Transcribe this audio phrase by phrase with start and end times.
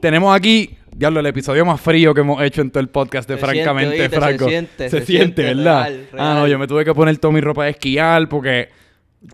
[0.00, 3.34] Tenemos aquí, diablo, el episodio más frío que hemos hecho en todo el podcast de
[3.36, 4.44] Se Francamente siente, oíste, Franco.
[4.44, 5.84] se siente, se siente, siente, ¿verdad?
[5.84, 8.68] real, Ah, no, yo me tuve que poner toda mi ropa de esquiar porque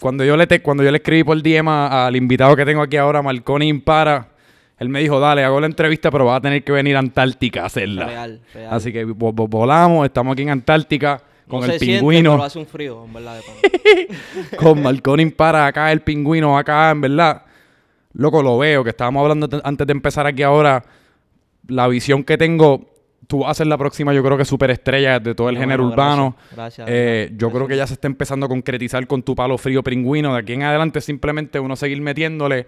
[0.01, 2.83] cuando yo le, te- cuando yo le escribí por DM a- al invitado que tengo
[2.83, 4.29] aquí ahora, Marconi Impara,
[4.79, 7.63] él me dijo, dale, hago la entrevista, pero vas a tener que venir a Antártica
[7.63, 8.07] a hacerla.
[8.07, 8.69] Real, real.
[8.75, 12.33] Así que vo- vo- volamos, estamos aquí en Antártica con no el se siente, pingüino.
[12.33, 13.39] pero hace un frío, en verdad.
[13.39, 14.09] de
[14.57, 17.43] con Marconi Impara acá, el pingüino acá, en verdad.
[18.17, 20.83] Loco, lo veo, que estábamos hablando te- antes de empezar aquí ahora.
[21.69, 22.87] La visión que tengo,
[23.27, 25.93] tú vas a ser la próxima, yo creo que superestrella de todo el género bueno,
[25.95, 26.37] urbano.
[26.55, 29.59] gracias, gracias, Eh, yo creo que ya se está empezando a concretizar con tu palo
[29.59, 30.33] frío pingüino.
[30.35, 32.67] De aquí en adelante simplemente uno seguir metiéndole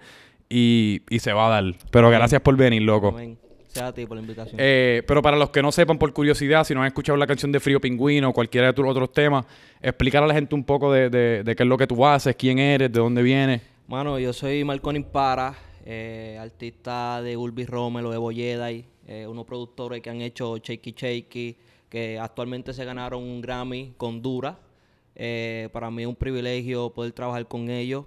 [0.49, 1.73] y, y se va a dar.
[1.91, 3.09] Pero gracias por venir, loco.
[3.09, 3.37] Amén.
[3.67, 4.55] Sea a ti por la invitación.
[4.59, 7.51] Eh, pero para los que no sepan, por curiosidad, si no han escuchado la canción
[7.51, 9.45] de Frío Pingüino o cualquiera de tus otros temas,
[9.81, 12.35] explicar a la gente un poco de, de- de qué es lo que tú haces,
[12.35, 13.61] quién eres, de dónde vienes.
[13.89, 19.99] Mano, yo soy Marconi Impara, eh, artista de Ulbi Romelo, Evo Jedi, eh, unos productores
[20.03, 21.57] que han hecho Shakey Shakey,
[21.89, 24.59] que actualmente se ganaron un Grammy con Dura.
[25.15, 28.05] Eh, para mí es un privilegio poder trabajar con ellos,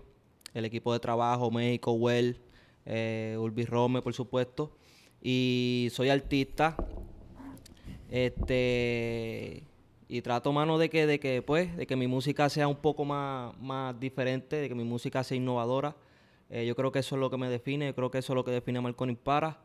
[0.55, 2.39] el equipo de trabajo, México, Well,
[2.87, 4.77] eh, Ulbi Rome, por supuesto.
[5.21, 6.77] Y soy artista,
[8.09, 9.65] este
[10.13, 13.07] y trato mano de que de que pues de que mi música sea un poco
[13.07, 15.97] más más diferente de que mi música sea innovadora
[16.51, 18.37] Eh, yo creo que eso es lo que me define yo creo que eso es
[18.37, 19.57] lo que define a Marconi Para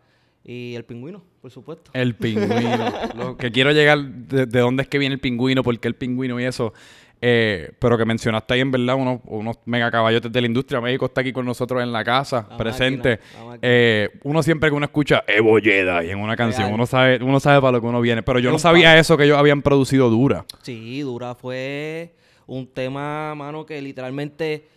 [0.46, 2.94] y el pingüino por supuesto El pingüino.
[3.16, 5.96] lo que quiero llegar de, de dónde es que viene el pingüino, por qué el
[5.96, 6.72] pingüino y eso.
[7.20, 10.80] Eh, pero que mencionaste ahí en verdad unos, unos mega caballotes de la industria.
[10.82, 13.10] México está aquí con nosotros en la casa, La presente.
[13.18, 13.60] máquina, la máquina.
[13.64, 16.74] Eh, uno siempre que uno escucha Evo Jedi en una canción, Real.
[16.76, 18.22] uno sabe, uno sabe para lo que uno viene.
[18.24, 20.46] Pero yo no sabía eso que ellos habían producido dura.
[20.62, 22.14] Sí, Dura fue
[22.46, 24.68] un tema, mano, que literalmente...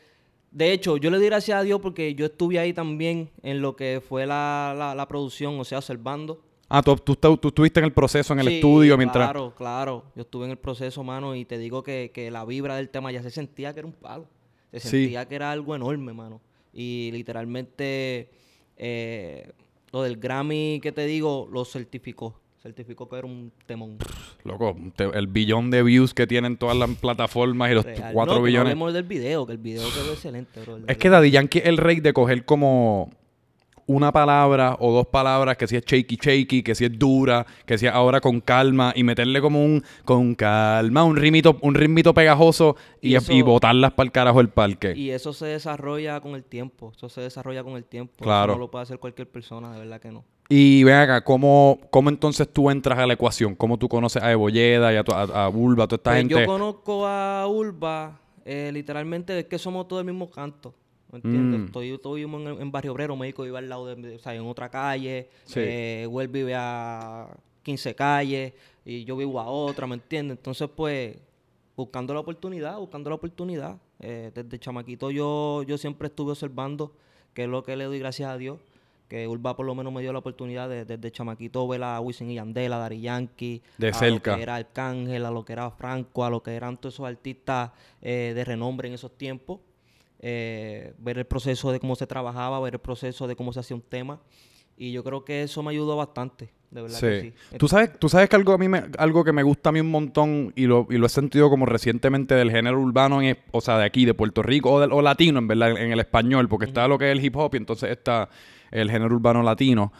[0.50, 3.76] De hecho, yo le doy gracias a Dios porque yo estuve ahí también en lo
[3.76, 6.40] que fue la, la, la producción, o sea, observando.
[6.72, 9.26] Ah, tú, tú, tú- tú estuviste en el proceso, en el Sí, estudio, mientras...
[9.26, 10.04] Claro, claro.
[10.14, 13.10] Yo estuve en el proceso, mano, y te digo que, que la vibra del tema
[13.10, 14.26] ya se sentía que era un palo.
[14.72, 14.88] Se Sí.
[14.88, 16.40] sentía que era algo enorme, mano.
[16.72, 18.30] Y literalmente
[18.76, 19.50] eh,
[19.92, 22.40] lo del Grammy que te digo lo certificó.
[22.62, 23.96] Certificó que era un temón.
[24.44, 28.12] Loco, te- el billón de views que tienen todas las plataformas y los Real.
[28.12, 28.70] cuatro no, que no billones.
[28.72, 30.78] hablemos del video, que el video quedó excelente, bro.
[30.86, 33.10] Es que Daddy Yankee es el rey de coger como
[33.94, 37.76] una palabra o dos palabras, que si es shaky shaky, que si es dura, que
[37.78, 42.14] si es ahora con calma, y meterle como un con calma, un ritmito, un ritmito
[42.14, 44.92] pegajoso y, Y eso- y botarlas para el carajo del parque.
[44.96, 46.92] Y eso se desarrolla con el tiempo.
[46.96, 48.14] Eso se desarrolla con el tiempo.
[48.16, 48.52] Eso Claro.
[48.54, 50.24] no lo puede hacer cualquier persona, de verdad que no.
[50.48, 53.54] Y ven acá, ¿cómo, ¿cómo entonces tú entras a la ecuación?
[53.54, 56.18] ¿Cómo tú conoces a Ebolleda y a, tu- a, a Bulba, a toda esta Pues
[56.22, 56.40] gente?
[56.40, 60.74] Yo conozco a Urba, eh, literalmente es que somos todos del mismo canto.
[61.12, 61.60] ¿Me entiendes?
[61.60, 61.64] Mm.
[61.66, 64.68] Estoy, estoy en, en Barrio Obrero, México vive al lado de, o sea, en otra
[64.68, 65.28] calle.
[65.44, 65.60] Sí.
[65.62, 67.28] Eh, Well vive a
[67.62, 68.52] 15 calles
[68.84, 70.38] y yo vivo a otra, ¿me entiendes?
[70.38, 71.16] Entonces, pues,
[71.76, 73.78] buscando la oportunidad, buscando la oportunidad.
[73.98, 76.94] Eh, desde chamaquito yo, yo siempre estuve observando,
[77.34, 78.58] que es lo que le doy gracias a Dios,
[79.08, 82.30] que Urba por lo menos me dio la oportunidad de, desde chamaquito ver a Wisin
[82.30, 84.30] y Yandel, a Dari Yankee, De a cerca.
[84.30, 87.06] Lo que era Arcángel, a lo que era Franco, a lo que eran todos esos
[87.06, 89.60] artistas eh, de renombre en esos tiempos.
[90.22, 93.74] Eh, ver el proceso de cómo se trabajaba, ver el proceso de cómo se hacía
[93.74, 94.20] un tema.
[94.76, 97.32] Y yo creo que eso me ayudó bastante, de verdad que Sí.
[97.50, 97.56] sí.
[97.58, 99.80] Tú sabes, tú sabes que algo a mí me, algo que me gusta a mí
[99.80, 103.60] un montón y lo, y lo he sentido como recientemente del género urbano, en- o
[103.60, 106.48] sea, de aquí, de Puerto Rico, o, del- o latino, en verdad, en el español,
[106.48, 108.30] porque está lo que es el hip hop y entonces está
[108.70, 109.92] el género urbano latino.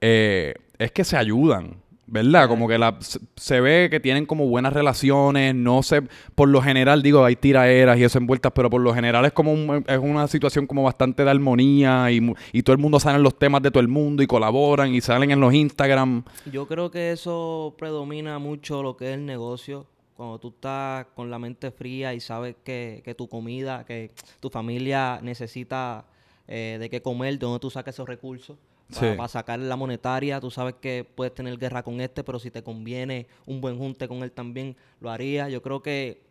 [0.00, 1.76] eh, es que se ayudan,
[2.06, 2.48] ¿verdad?
[2.48, 2.96] Como que la,
[3.36, 6.02] se, ve que tienen como buenas relaciones, no sé,
[6.34, 9.52] por lo general, digo, hay tiraderas y eso envueltas, pero por lo general es como
[9.52, 12.20] un- es una situación como bastante de armonía y,
[12.52, 15.00] y todo el mundo sale en los temas de todo el mundo y colaboran y
[15.00, 16.24] salen en los Instagram.
[16.52, 19.86] Yo creo que eso predomina mucho lo que es el negocio.
[20.16, 24.48] Cuando tú estás con la mente fría y sabes que, que tu comida, que tu
[24.48, 26.04] familia necesita
[26.46, 28.56] eh, de qué comer, de dónde tú sacas esos recursos.
[28.92, 29.32] Para, Sí.
[29.32, 33.26] sacar la monetaria, tú sabes que puedes tener guerra con este, pero si te conviene
[33.46, 35.50] un buen junte con él también, lo harías.
[35.50, 36.22] Yo creo que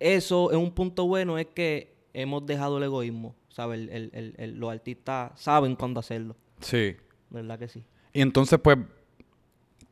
[0.00, 3.80] eso es un punto bueno, es que hemos dejado el egoísmo, ¿sabes?
[3.80, 6.96] El- el- el- el- los artistas saben cuándo hacerlo, Sí.
[7.30, 7.84] ¿verdad que sí?
[8.12, 8.78] Y entonces, pues,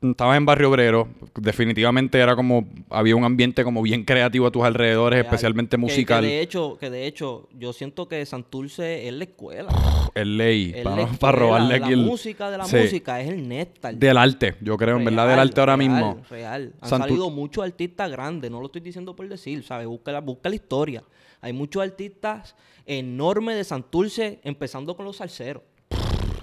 [0.02, 1.08] estabas en Barrio Obrero.
[1.37, 5.26] Definitivamente era como, había un ambiente como bien creativo a tus alrededores, Real.
[5.26, 6.22] especialmente musical.
[6.22, 9.69] Que, de hecho, que de hecho, yo siento que Santurce es la escuela.
[10.14, 10.84] el ley, Es
[11.19, 12.76] para, robarle aquí la música de la Sí.
[12.76, 13.94] música, es el néctar.
[13.94, 16.22] Del arte, yo creo, en verdad, del Real, arte ahora real, mismo.
[16.28, 16.72] Real.
[16.81, 19.87] Han Santur- salido muchos artistas grandes, no lo estoy diciendo por decir, ¿sabes?
[19.87, 21.02] Busca la, busca la historia.
[21.40, 22.55] Hay muchos artistas
[22.87, 25.62] enormes de Santurce, empezando con los salseros.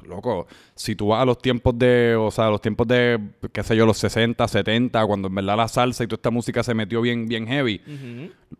[0.09, 3.19] Loco, si tú vas a los tiempos de, o sea, los tiempos de,
[3.51, 6.63] qué sé yo, los 60, 70, cuando en verdad la salsa y toda esta música
[6.63, 7.81] se metió bien, bien heavy,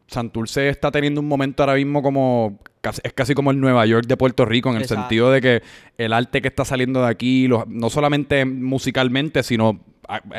[0.07, 2.60] Santurce está teniendo un momento ahora mismo como,
[3.04, 5.63] es casi como el Nueva York de Puerto Rico, en el sentido de que
[5.98, 9.80] el arte que está saliendo de aquí, no solamente musicalmente, sino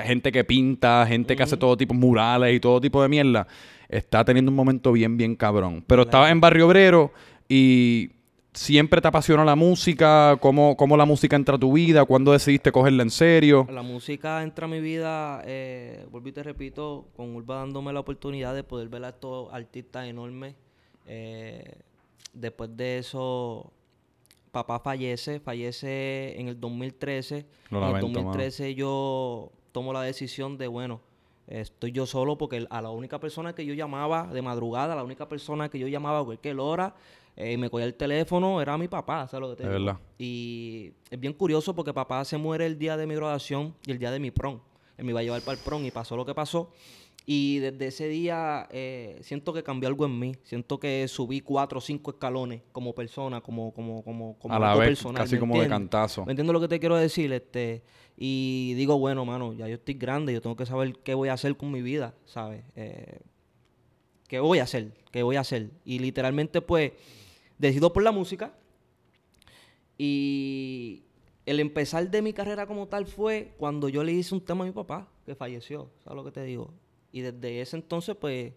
[0.04, 3.46] gente que pinta, gente que hace todo tipo de murales y todo tipo de mierda,
[3.88, 5.84] está teniendo un momento bien, bien cabrón.
[5.86, 7.12] Pero estaba en Barrio Obrero
[7.48, 8.10] y
[8.52, 10.37] ¿Siempre te apasiona la música?
[10.41, 12.05] ¿Cómo, ¿Cómo, la música entra a tu vida?
[12.05, 13.67] ¿Cuándo decidiste cogerla en serio?
[13.70, 18.00] La música entra a mi vida, eh, volví y te repito, con Urba dándome la
[18.00, 20.56] oportunidad de poder ver a estos artistas enormes.
[21.06, 21.79] Eh,
[22.32, 23.73] después de eso,
[24.50, 27.47] papá fallece, fallece en el 2013.
[27.70, 31.00] en el 2013 yo tomo la decisión de, bueno,
[31.50, 35.29] estoy yo solo porque a la única persona que yo llamaba de madrugada, la única
[35.29, 36.94] persona que yo llamaba a cualquier hora,
[37.37, 39.99] eh, me cogía el teléfono, era mi papá, ¿sabes lo que te digo?
[40.19, 43.99] Y es bien curioso porque papá se muere el día de mi graduación y el
[43.99, 44.61] día de mi prom.
[44.97, 46.73] Él me iba a llevar para el prom y pasó lo que pasó.
[47.26, 50.34] Y desde ese día eh, siento que cambió algo en mí.
[50.43, 54.75] Siento que subí cuatro o cinco escalones como persona, como, como, como, como a la
[54.75, 56.25] vez, casi como de cantazo.
[56.25, 57.32] ¿Me entiendes lo que te quiero decir?
[57.32, 57.82] Este,
[58.17, 61.34] y digo, bueno, mano, ya yo estoy grande, yo tengo que saber qué voy a
[61.34, 62.64] hacer con mi vida, ¿sabes?
[62.75, 63.20] Eh,
[64.26, 64.93] ¿Qué voy a hacer?
[65.11, 65.70] ¿Qué voy a hacer?
[65.84, 66.93] Y literalmente, pues,
[67.58, 68.55] decido por la música.
[69.99, 71.02] Y
[71.46, 74.66] el empezar de mi carrera como tal fue cuando yo le hice un tema a
[74.66, 76.73] mi papá, que falleció, ¿sabes lo que te digo?
[77.12, 78.52] Y desde ese entonces, pues,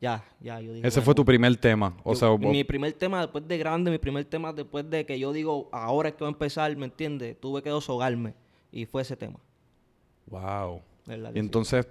[0.00, 0.86] ya, ya, yo dije...
[0.86, 2.36] Ese fue tu primer tema, o sea...
[2.36, 6.10] Mi primer tema después de grande, mi primer tema después de que yo digo, ahora
[6.10, 7.40] es que voy a empezar, ¿me entiendes?
[7.40, 8.34] Tuve que deshogarme,
[8.70, 9.38] y fue ese tema.
[10.26, 10.82] Wow.
[11.34, 11.86] Y entonces,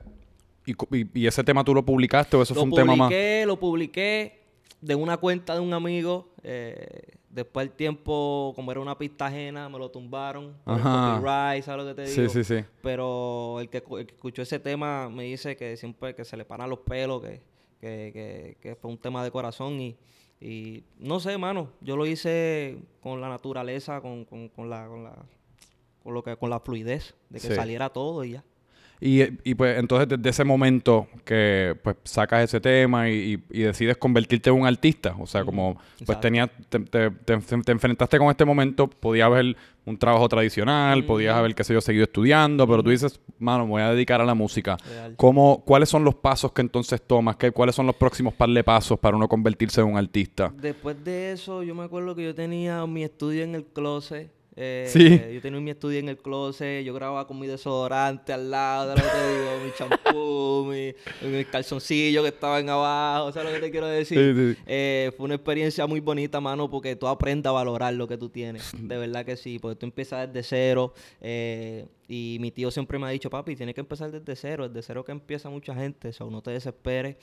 [0.66, 3.10] y, ese tema tú lo publicaste o eso fue un tema más?
[3.10, 4.44] Lo publiqué, lo publiqué
[4.82, 6.30] de una cuenta de un amigo.
[6.44, 10.56] Eh, después el tiempo, como era una pista ajena, me lo tumbaron.
[10.66, 11.16] Ajá.
[11.16, 12.30] copyright, ¿sabes lo que te digo?
[12.30, 12.66] Sí, sí, sí.
[12.82, 16.80] Pero el que, escuchó ese tema me dice que siempre que se le paran los
[16.80, 17.42] pelos, que,
[17.82, 19.98] que, que, fue un tema de corazón y,
[20.40, 25.04] y no sé, mano, yo lo hice con la naturaleza, con, con, con la, con
[25.04, 25.16] la
[26.04, 28.44] con lo que con la fluidez de que saliera todo y ya.
[29.06, 34.56] Y, pues entonces desde ese momento que pues sacas ese tema y, decides convertirte en
[34.56, 37.12] un artista, o sea, como pues tenías, te,
[37.68, 42.06] enfrentaste con este momento, podías haber un trabajo tradicional, podías haber, qué sé yo, seguido
[42.06, 44.78] estudiando, pero tú dices, mano, me voy a dedicar a la música.
[45.18, 47.36] ¿Cómo, ¿Cuáles son los pasos que entonces tomas?
[47.36, 50.54] ¿Qué, ¿Cuáles son los próximos par de pasos para uno convertirse en un artista?
[50.56, 55.32] Después de eso, yo me acuerdo que yo tenía mi estudio en el closet eh,
[55.34, 59.72] yo tenía mi estudio en el closet, yo grababa con mi desodorante al lado, mi
[59.76, 64.58] champú, mi, calzoncillo que estaban abajo, ¿sabes lo que te quiero decir?
[64.68, 68.30] Eh, fue una experiencia muy bonita, mano, porque tú aprendes a valorar lo que tú
[68.30, 73.00] tienes, de verdad que sí, porque tú empiezas desde cero eh, y mi tío siempre
[73.00, 76.12] me ha dicho, papi, tienes que empezar desde cero, desde cero que empieza mucha gente,
[76.20, 77.16] o no te desesperes.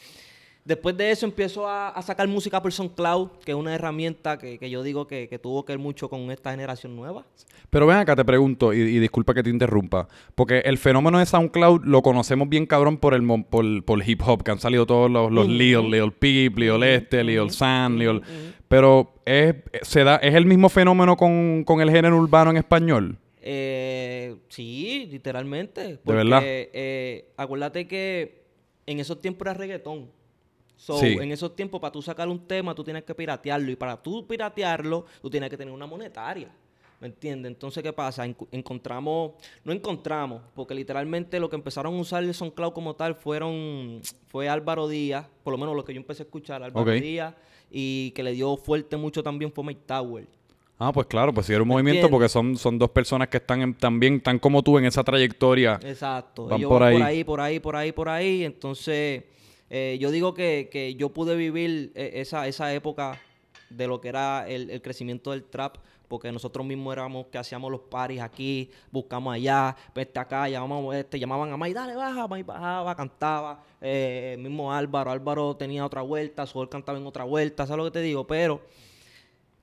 [0.64, 4.82] Después de eso empiezo a, sacar música por SoundCloud, que es una herramienta que, yo
[4.82, 7.24] digo que, tuvo que ver mucho con esta generación nueva.
[7.70, 11.84] Pero ven acá, te pregunto, y, disculpa que te interrumpa, porque el fenómeno de SoundCloud
[11.84, 13.26] lo conocemos bien cabrón por el
[13.84, 17.50] por, hip hop, que han salido todos los, los Lil, Lil Peep, Lil Este, Lil
[17.50, 18.22] San, Lil...
[18.68, 23.18] Pero es, se da, ¿es el mismo fenómeno con, el género urbano en español?
[23.42, 25.98] Eh, sí, literalmente.
[26.04, 26.40] ¿De verdad?
[26.44, 28.44] Eh, acuérdate que
[28.86, 30.19] en esos tiempos era reggaetón.
[30.80, 33.70] So, en esos tiempos, para tú sacar un tema, tú tienes que piratearlo.
[33.70, 36.50] Y para tú piratearlo, tú tienes que tener una monetaria.
[37.00, 37.52] ¿Me entiendes?
[37.52, 38.24] Entonces, ¿qué pasa?
[38.50, 39.32] encontramos,
[39.62, 44.48] no encontramos, porque literalmente lo que empezaron a usar el SoundCloud como tal fueron, fue
[44.48, 47.34] Álvaro Díaz, por lo menos lo que yo empecé a escuchar, Álvaro Díaz,
[47.70, 50.26] y que le dio fuerte mucho también fue Mike Tower.
[50.78, 53.74] Ah, pues claro, pues sí era un movimiento porque son, son dos personas que están
[53.74, 55.78] también, tan como tú en esa trayectoria.
[55.82, 56.46] Exacto.
[56.46, 56.94] Van por, ahí.
[56.94, 58.44] por ahí, por ahí, por ahí, por ahí.
[58.44, 59.24] Entonces,
[59.70, 63.20] eh, yo digo que, yo pude vivir eh, esa, esa época
[63.70, 65.76] de lo que era el, crecimiento del trap,
[66.08, 71.20] porque nosotros mismos éramos que hacíamos los paris aquí, buscamos allá, vete acá, llamamos, este,
[71.20, 76.46] llamaban a May, dale, baja, May bajaba, cantaba, eh, mismo Álvaro, Álvaro tenía otra vuelta,
[76.46, 78.26] Sol cantaba en otra vuelta, ¿sabes lo que te digo?
[78.26, 78.60] Pero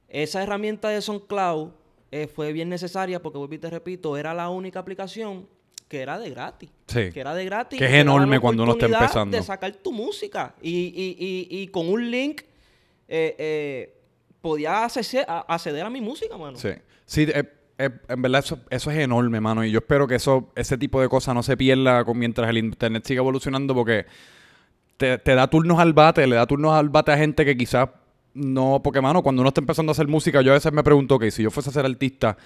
[0.08, 1.72] esa herramienta de SoundCloud
[2.12, 5.46] eh, fue bien necesaria porque, vuelvo y te repito, era la única aplicación
[5.88, 6.70] que era de gratis.
[6.88, 7.12] Sí.
[7.12, 7.80] Que era de gratis.
[7.80, 9.36] Que es enorme cuando uno está empezando.
[9.36, 10.54] De sacar tu música.
[10.62, 12.42] Y, y, y, y con un link
[13.08, 13.94] eh, eh,
[14.42, 16.58] podía acceder a, acceder a mi música, mano.
[16.58, 16.70] Sí.
[17.06, 17.44] Sí, eh,
[17.78, 19.64] eh, en verdad eso, eso es enorme, mano.
[19.64, 23.06] Y yo espero que eso, ese tipo de cosas no se pierda mientras el internet
[23.06, 24.06] siga evolucionando porque
[24.98, 27.90] te, te da turnos al bate, le da turnos al bate a gente que quizás
[28.34, 28.82] no...
[28.84, 31.32] Porque, mano, cuando uno está empezando a hacer música, yo a veces me pregunto que
[31.32, 32.38] si yo fuese a ser artista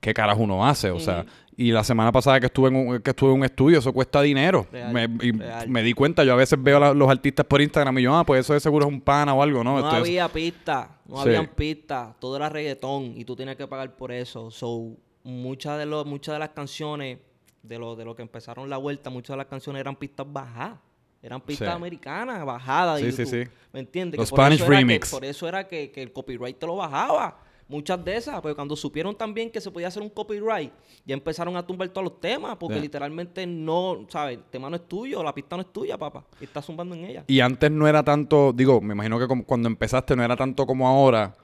[0.00, 0.90] ¿qué carajo uno hace?
[0.90, 1.24] O sea,
[1.56, 4.22] y la semana pasada que estuve en un, que estuve en un estudio, eso cuesta
[4.22, 4.66] dinero.
[4.70, 5.68] Real, me, y real.
[5.68, 8.24] me di cuenta, yo a veces veo a los artistas por Instagram y yo, ah,
[8.24, 9.80] pues eso de seguro es un pana o algo, ¿no?
[9.80, 11.28] No había pistas, no Sí.
[11.30, 14.50] habían pistas, todo era reggaetón y tú tienes que pagar por eso.
[14.52, 17.18] So, muchas de los, muchas de las canciones
[17.62, 20.78] de lo, de lo que empezaron la vuelta, muchas de las canciones eran pistas bajadas.
[21.20, 21.74] Eran pistas Sí.
[21.74, 23.44] americanas, bajadas de Sí, sí, YouTube.
[23.46, 23.50] sí.
[23.72, 24.18] ¿Me entiendes?
[24.18, 25.10] Los Que Spanish era que- remix.
[25.10, 27.40] por eso era que, que el copyright te lo bajaba.
[27.68, 30.72] Muchas de esas, pero cuando supieron también que se podía hacer un copyright,
[31.04, 34.38] ya empezaron a tumbar todos los temas, porque literalmente no, ¿sabes?
[34.38, 36.24] El tema no es tuyo, la pista no es tuya, papá.
[36.40, 37.24] Y estás zumbando en ella.
[37.26, 40.64] Y antes no era tanto, digo, me imagino que como- cuando empezaste no era tanto
[40.66, 41.34] como ahora.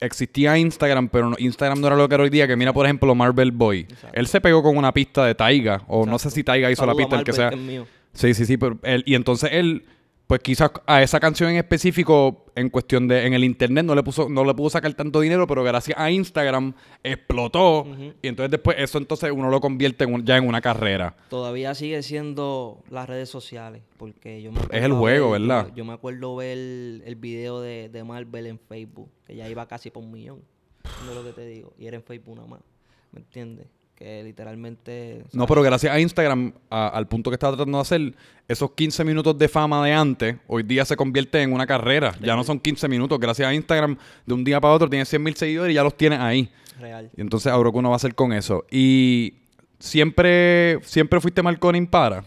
[0.00, 2.46] Existía Instagram, pero no- Instagram no era lo que era hoy día.
[2.46, 3.80] Que mira, por ejemplo, Marvel Boy.
[3.80, 4.08] Exacto.
[4.18, 6.92] Él se pegó con una pista de Taiga, o no sé si Taiga hizo la
[6.92, 7.48] Saludo pista, el que sea.
[7.48, 7.86] es mío.
[8.14, 8.56] Sí, sí, sí.
[8.56, 9.84] Pero él, y entonces él,
[10.32, 14.02] pues quizás a esa canción en específico, en cuestión de, en el internet no le
[14.02, 16.72] puso, no le pudo sacar tanto dinero, pero gracias a Instagram
[17.02, 17.86] explotó.
[18.22, 21.14] Y entonces después eso entonces uno lo convierte en un- ya en una carrera.
[21.28, 25.66] Todavía sigue siendo las redes sociales, porque yo me Es el juego, ver- ¿verdad?
[25.68, 29.68] Yo, yo me acuerdo ver el video de, de Marvel en Facebook, que ya iba
[29.68, 30.40] casi por un millón.
[31.04, 31.74] No es lo que te digo.
[31.78, 32.60] Y era en Facebook nada más.
[33.12, 33.66] ¿Me entiendes?
[34.02, 35.22] Que literalmente...
[35.32, 38.14] No, pero gracias a Instagram, a- al punto que estaba tratando de hacer,
[38.48, 42.12] esos 15 minutos de fama de antes, hoy día se convierte en una carrera.
[42.20, 43.20] Ya no son 15 minutos.
[43.20, 45.96] Gracias a Instagram, de un día para otro tienes 100 mil seguidores y ya los
[45.96, 46.50] tienes ahí.
[46.80, 47.10] Real.
[47.16, 48.64] Y entonces ahora que uno va a hacer con eso.
[48.72, 49.34] Y
[49.78, 52.24] siempre, siempre fuiste Marconi Impara.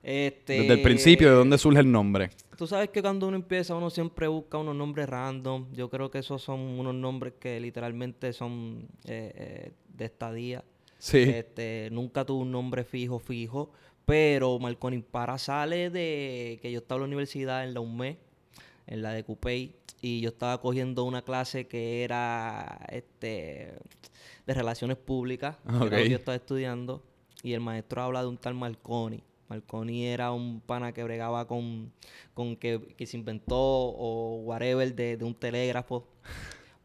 [0.00, 2.30] Este, Desde el principio, ¿de dónde surge el nombre?
[2.56, 5.66] Tú sabes que cuando uno empieza, uno siempre busca unos nombres random.
[5.72, 10.62] Yo creo que esos son unos nombres que literalmente son eh, eh, de estadía.
[10.98, 11.18] Sí.
[11.18, 13.70] Este, nunca tuve un nombre fijo, fijo.
[14.04, 18.18] Pero Marconi Impara sale de que yo estaba en la universidad en la UME,
[18.86, 23.74] en la de Cupey, y yo estaba cogiendo una clase que era este
[24.46, 27.02] de relaciones públicas, que era lo que yo estaba estudiando,
[27.42, 29.22] y el maestro habla de un tal Marconi.
[29.48, 31.92] Marconi era un pana que bregaba con,
[32.32, 36.06] con que, que se inventó o whatever de, de un telégrafo.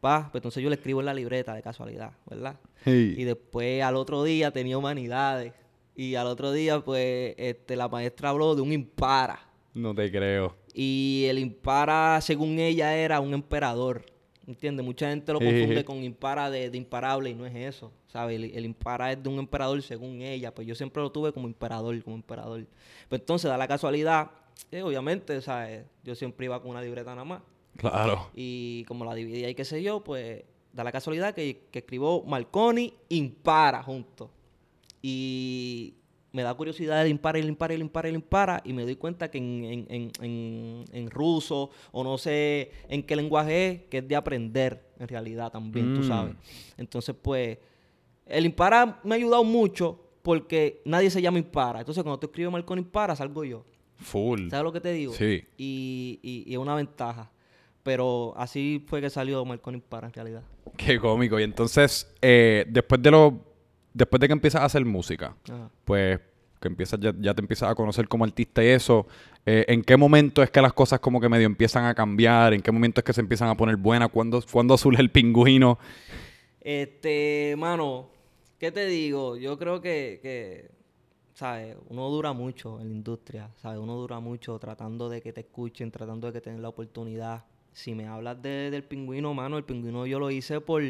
[0.04, 2.60] Pa, pues entonces yo le escribo en la libreta de casualidad, ¿verdad?
[2.84, 5.54] Y después al otro día tenía humanidades.
[5.96, 9.40] Y al otro día, pues, este, la maestra habló de un impara.
[9.72, 10.54] No te creo.
[10.74, 14.04] Y el impara, según ella, era un emperador.
[14.46, 14.84] ¿Entiendes?
[14.84, 17.90] Mucha gente lo confunde con impara de, de imparable y no es eso.
[18.08, 18.36] ¿Sabes?
[18.36, 20.54] El, el impara es de un emperador según ella.
[20.54, 22.66] Pues yo siempre lo tuve como emperador, como emperador.
[23.08, 24.30] Pues entonces da la casualidad,
[24.70, 25.86] que obviamente, ¿sabes?
[26.02, 27.53] Yo siempre iba con una libreta nada más.
[27.76, 28.30] Claro.
[28.34, 32.22] Y como la dividía y qué sé yo, pues da la casualidad que, que escribo
[32.24, 34.30] Marconi impara juntos.
[35.02, 35.94] Y
[36.32, 38.62] me da curiosidad el impara, el impara, el impara, el impara.
[38.64, 43.02] Y me doy cuenta que en, en, en, en, en ruso o no sé en
[43.02, 46.08] qué lenguaje es, que es de aprender en realidad también, tú Mm.
[46.08, 46.34] sabes.
[46.76, 47.58] Entonces, pues,
[48.26, 51.80] el impara me ha ayudado mucho porque nadie se llama impara.
[51.80, 53.64] Entonces, cuando tú escribes Marconi impara, salgo yo.
[53.98, 54.48] Full.
[54.48, 55.12] ¿Sabes lo que te digo?
[55.12, 55.44] Sí.
[55.58, 57.30] Y, y, y es una ventaja.
[57.84, 60.42] Pero así fue que salió Marconi para en realidad.
[60.76, 61.38] Qué cómico.
[61.38, 63.38] Y entonces, eh, después de lo,
[63.92, 65.70] después de que empiezas a hacer música, Ajá.
[65.84, 66.18] pues
[66.60, 69.06] que empiezas ya, ya te empiezas a conocer como artista y eso,
[69.44, 72.54] eh, ¿en qué momento es que las cosas como que medio empiezan a cambiar?
[72.54, 74.08] ¿En qué momento es que se empiezan a poner buenas?
[74.08, 75.78] ¿Cuándo, cuándo surge el pingüino?
[76.62, 78.08] Este, mano,
[78.58, 79.36] ¿qué te digo?
[79.36, 80.70] Yo creo que, que,
[81.34, 81.76] ¿sabes?
[81.90, 83.78] Uno dura mucho en la industria, ¿sabes?
[83.78, 87.44] Uno dura mucho tratando de que te escuchen, tratando de que tengan la oportunidad.
[87.74, 90.82] Si me hablas de- del pingüino, mano, el pingüino yo lo hice por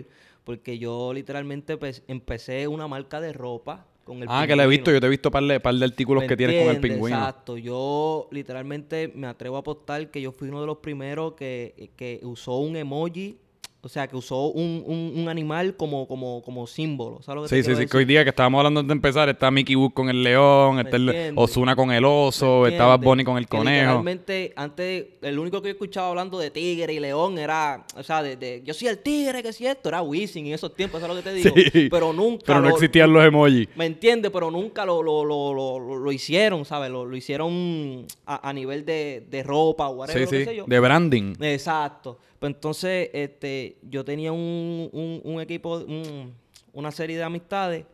[0.45, 4.67] porque yo literalmente pues, empecé una marca de ropa con el ah, que la he
[4.67, 4.85] visto.
[4.85, 4.97] pingüino.
[4.97, 7.17] Yo te he visto par de, par de artículos ¿Me que tienes con el pingüino.
[7.17, 7.57] Exacto.
[7.57, 12.21] Yo literalmente me atrevo a apostar que yo fui uno de los primeros que, que
[12.23, 13.38] usó un emoji,
[13.85, 17.21] o sea, que usó un, un- un animal como, como, como símbolo.
[17.23, 18.95] ¿Sabes lo que te Sí, sí, sí, que hoy día que estábamos hablando antes de
[18.95, 21.33] empezar, está Mickey Wood con el león, está el?
[21.37, 22.97] Ozuna con el oso, estaba.
[22.97, 23.81] Bonnie con el Que conejo.
[23.83, 28.23] Literalmente, antes, el único que yo escuchaba hablando de tigre y león era, o sea,
[28.23, 31.17] de, de- yo soy el tigre, que es cierto, era Wisin en esos tiempos, ¿sabes
[31.17, 31.55] lo que te digo?
[31.73, 32.45] Sí, Pero nunca.
[32.47, 33.69] Pero no lo- existían los emojis.
[33.76, 34.31] ¿Me entiendes?
[34.33, 35.53] Pero nunca lo, lo, lo,
[35.99, 36.91] lo, hicieron, ¿sabes?
[36.91, 40.64] Lo, lo hicieron a, a nivel de, de ropa o whatever, Sí, sí, sé yo.
[40.67, 41.35] de branding.
[41.41, 42.19] Exacto.
[42.45, 46.35] Pues entonces, este, yo tenía un, un, un equipo, un-
[46.75, 47.87] una serie de amistades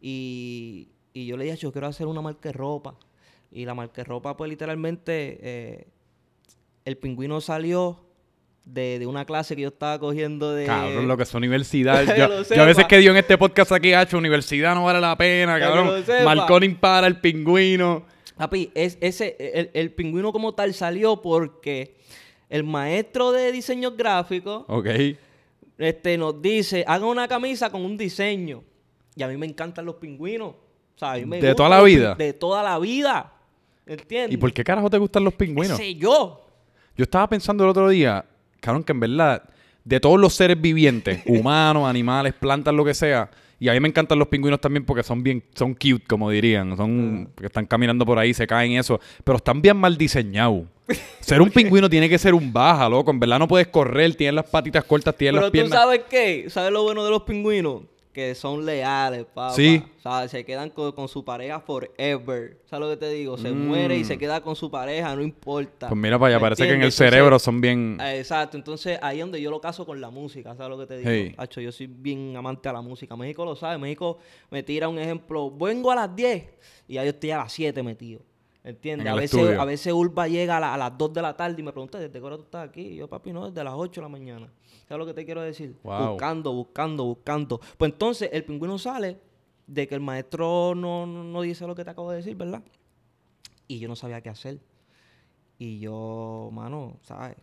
[0.00, 2.96] y, y yo le dije, yo quiero hacer una marca de ropa.
[3.52, 5.86] Y la marca de ropa, pues literalmente, eh,
[6.84, 8.00] el pingüino salió
[8.64, 10.66] de, de una clase que yo estaba cogiendo de...
[10.66, 12.02] Cabrón, lo que es universidad.
[12.16, 15.16] Yo, yo a veces que dio en este podcast aquí, hacho, universidad no vale la
[15.16, 15.86] pena, cabrón.
[15.86, 16.24] lo sepa.
[16.34, 18.06] Marconi para el pingüino.
[18.36, 21.94] Papi, es, ese, el, el pingüino como tal salió porque
[22.48, 24.66] el maestro de diseño gráfico
[25.78, 28.62] este, nos dice, hagan una camisa con un diseño.
[29.16, 30.48] Y a mí me encantan los pingüinos.
[30.48, 32.14] O sea, a mí me ¿De toda la vida?
[32.14, 33.32] De toda la vida.
[33.86, 34.34] ¿Entiendes?
[34.34, 35.76] ¿Y por qué carajo te gustan los pingüinos?
[35.76, 36.40] sé yo?
[36.96, 38.24] Yo estaba pensando el otro día,
[38.60, 39.42] cabrón, que en verdad,
[39.82, 43.30] de todos los seres vivientes, humanos, animales, plantas, lo que sea,
[43.64, 46.76] y a mí me encantan los pingüinos también porque son bien, son cute, como dirían,
[46.76, 50.64] son, que están caminando por ahí, se caen eso, pero están bien mal diseñados.
[51.20, 54.34] Ser un pingüino tiene que ser un baja, loco, en verdad no puedes correr, tienes
[54.34, 55.80] las patitas cortas, tienes Pero las tú piernas...
[55.80, 56.44] sabes qué?
[56.50, 57.84] ¿Sabes lo bueno de los pingüinos?
[58.14, 59.50] Que son leales, papá.
[59.54, 59.82] Sí.
[59.98, 62.58] O sea, se quedan con, con su pareja forever.
[62.64, 63.36] ¿Sabes lo que te digo?
[63.36, 63.66] Se Mm.
[63.66, 65.88] muere y se queda con su pareja, no importa.
[65.88, 66.82] Pues mira para allá, ¿Me parece que en el?
[66.82, 67.98] Entonces, cerebro son bien...
[68.00, 70.98] Exacto, entonces ahí es donde yo lo caso con la música, ¿sabes lo que te
[70.98, 71.10] digo?
[71.10, 71.34] Hey.
[71.36, 73.16] Hacho, yo soy bien amante a la música.
[73.16, 74.18] México lo sabe, México
[74.48, 76.44] me tira un ejemplo, vengo a las 10
[76.86, 78.20] y yo estoy a las 7 metido.
[78.64, 79.06] ¿Entiendes?
[79.06, 79.60] En A veces, estudio.
[79.60, 81.98] a veces Urba llega a, la- a las 2 de la tarde y me pregunta,
[81.98, 82.80] ¿desde qué hora tú estás aquí?
[82.80, 84.50] Y yo, papi, no, desde las 8 de la mañana.
[84.88, 85.76] ¿Sabes lo que te quiero decir?
[85.82, 86.12] Wow.
[86.12, 87.60] Buscando, buscando, buscando.
[87.76, 89.20] Pues entonces el pingüino sale
[89.66, 92.62] de que el maestro no, no, no dice lo que te acabo de decir, ¿verdad?
[93.68, 94.58] Y yo no sabía qué hacer.
[95.58, 97.36] Y yo, mano, ¿sabes?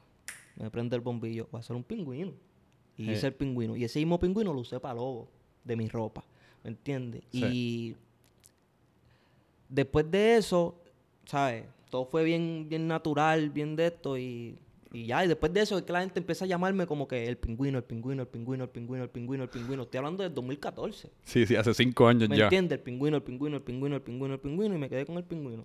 [0.56, 1.48] Me prende el bombillo.
[1.52, 2.34] Voy a hacer un pingüino.
[2.98, 3.14] Y Eh.
[3.14, 3.76] hice el pingüino.
[3.76, 5.30] Y ese mismo pingüino lo usé para logo
[5.64, 6.24] de mi ropa.
[6.64, 7.24] ¿Me entiendes?
[7.32, 7.44] Sí.
[7.46, 7.96] Y
[9.70, 10.76] después de eso,
[11.32, 11.64] ¿sabes?
[11.90, 14.18] Todo fue bien, bien natural, bien de esto.
[14.18, 14.58] Y,
[14.92, 17.26] y ya, y después de eso es que la gente empieza a llamarme como que
[17.26, 19.84] el pingüino, el pingüino, el pingüino, el pingüino, el pingüino, el pingüino.
[19.84, 21.10] Estoy hablando del 2014.
[21.24, 22.46] Sí, sí, hace cinco años ¿Me ya.
[22.46, 22.80] entiendes?
[22.80, 24.76] El pingüino, el pingüino, el pingüino, el pingüino, el pingüino.
[24.76, 25.64] Y me quedé con el pingüino.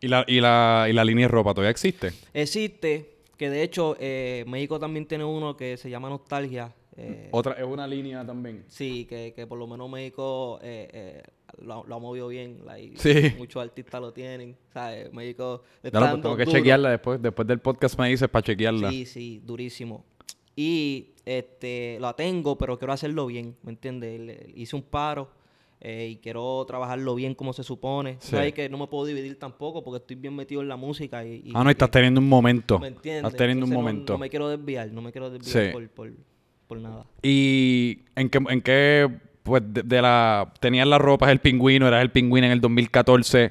[0.00, 2.12] ¿Y la, y, la, ¿Y la línea de ropa todavía existe?
[2.32, 6.72] Existe, que de hecho eh, México también tiene uno que se llama Nostalgia.
[7.02, 8.64] Eh, Otra, es una línea también.
[8.68, 11.22] sí, que, que por lo menos México eh, eh,
[11.62, 12.58] lo, lo ha movido bien.
[12.64, 13.34] like, Sí.
[13.38, 14.56] Muchos artistas lo tienen.
[14.72, 15.12] ¿sabes?
[15.12, 16.50] México le tengo que duro.
[16.58, 17.20] chequearla después.
[17.22, 18.90] Después del podcast me dices para chequearla.
[18.90, 20.04] Sí, sí, durísimo.
[20.56, 24.38] Y este la tengo, pero quiero hacerlo bien, ¿me entiendes?
[24.54, 25.30] Hice un paro
[25.80, 28.16] eh, y quiero trabajarlo bien como se supone.
[28.20, 28.32] Sí.
[28.32, 31.36] Sabes que no me puedo dividir tampoco porque estoy bien metido en la música y,
[31.46, 32.78] y- ah, no, y estás teniendo un momento.
[32.78, 33.24] ¿Me entiendes?
[33.24, 34.12] Estás teniendo un no- momento.
[34.12, 35.72] No, me quiero desviar, no me quiero desviar Sí.
[35.72, 36.12] por, por,
[36.70, 37.04] por nada.
[37.20, 39.10] ¿Y en qué, en qué
[39.42, 40.54] pues, de, de la...
[40.60, 43.50] Tenías la ropa, el pingüino, eras el pingüino en el 2014.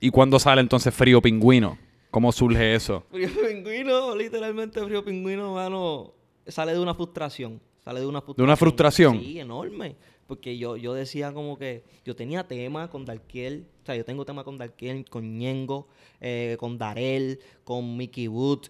[0.00, 1.76] ¿Y cuándo sale entonces Frío Pingüino?
[2.10, 3.04] ¿Cómo surge eso?
[3.10, 6.14] Frío pingüino, literalmente frío pingüino, mano,
[6.46, 7.60] sale de una frustración.
[7.84, 8.46] Sale de una frustración.
[8.46, 9.20] una frustración?
[9.20, 9.96] Sí, enorme.
[10.26, 14.24] Porque yo, yo decía como que yo tenía tema con Darkiel, o sea, yo tengo
[14.24, 15.86] tema con Darkiel, con Ñengo,
[16.18, 18.68] eh, con Darel, con Mickey Wood,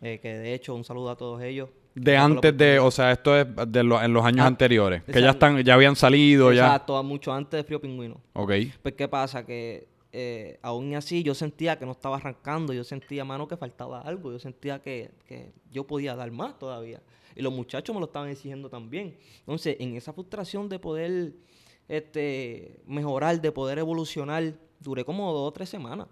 [0.00, 1.68] eh, que de hecho, un saludo a todos ellos.
[1.94, 2.78] De antes de...
[2.80, 5.02] O sea, esto es de lo- en los años Ah, anteriores.
[5.04, 6.66] Que ya están ya habían salido, ya.
[6.66, 8.20] Exacto, mucho antes de Frío Pingüino.
[8.32, 8.52] Ok.
[8.82, 9.46] Pues, ¿qué pasa?
[9.46, 14.00] Que eh, aún así yo sentía que no estaba arrancando, yo sentía, mano, que faltaba
[14.00, 17.00] algo, yo sentía que, que yo podía dar más todavía.
[17.36, 19.16] Y los muchachos me lo estaban exigiendo también.
[19.40, 21.32] Entonces, en esa frustración de poder
[21.88, 26.06] este, mejorar, de poder evolucionar, duré como dos o tres semanas.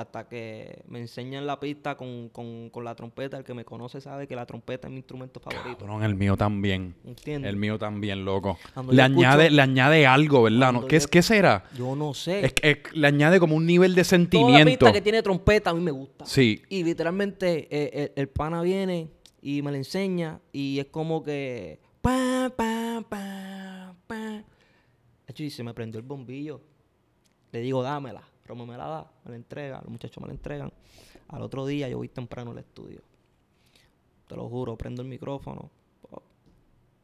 [0.00, 3.36] Hasta que me enseñan la pista con, con, con la trompeta.
[3.36, 5.78] El que me conoce sabe que la trompeta es mi instrumento favorito.
[5.78, 6.94] Cabrón, el mío también.
[7.04, 7.48] ¿Entiendes?
[7.48, 8.58] El mío también, loco.
[8.74, 10.72] Cuando Le añade, escucho- le añade algo, ¿verdad?
[10.72, 10.86] ¿No?
[10.86, 11.64] ¿Qué, yo- ¿Qué será?
[11.76, 12.46] Yo no sé.
[12.46, 14.64] Es es- le añade como un nivel de Toda la sentimiento.
[14.86, 16.24] pista que tiene trompeta a mí me gusta.
[16.26, 16.62] Sí.
[16.68, 19.08] Y literalmente eh, el, el pana viene
[19.42, 21.80] y me la enseña y es como que...
[22.00, 24.44] Pa, pa, pa, pa.
[25.36, 26.60] Y se me prendió el bombillo.
[27.52, 28.22] Le digo, dámela.
[28.48, 30.72] Romo me la da, me la entrega, los muchachos me la entregan.
[31.28, 33.02] Al otro día yo voy temprano al estudio.
[34.26, 36.22] Te lo juro, prendo el micrófono pop,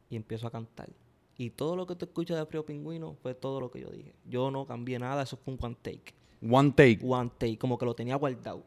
[0.08, 0.88] y empiezo a cantar.
[1.36, 4.14] Y todo lo que tú escuchas de Frío Pingüino fue todo lo que yo dije.
[4.24, 6.14] Yo no cambié nada, eso fue un one take.
[6.48, 7.00] One take.
[7.02, 8.62] One take, como que lo tenía guardado.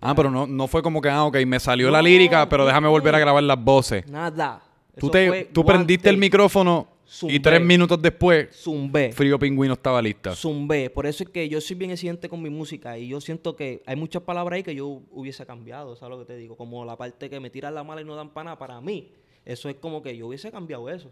[0.00, 2.88] Ah, pero no, no fue como que, ah, ok, me salió la lírica, pero déjame
[2.88, 4.08] volver a grabar las voces.
[4.08, 4.62] Nada.
[4.98, 6.93] Tú, te, tú prendiste el take.
[7.22, 9.12] Y tres minutos después, Zumbé.
[9.12, 10.34] Frío Pingüino estaba lista.
[10.34, 10.90] Zumbé.
[10.90, 13.82] Por eso es que yo soy bien exigente con mi música y yo siento que
[13.86, 16.56] hay muchas palabras ahí que yo hubiese cambiado, ¿sabes lo que te digo?
[16.56, 19.12] Como la parte que me tiran la mala y no dan pana para mí.
[19.44, 21.10] Eso es como que yo hubiese cambiado eso.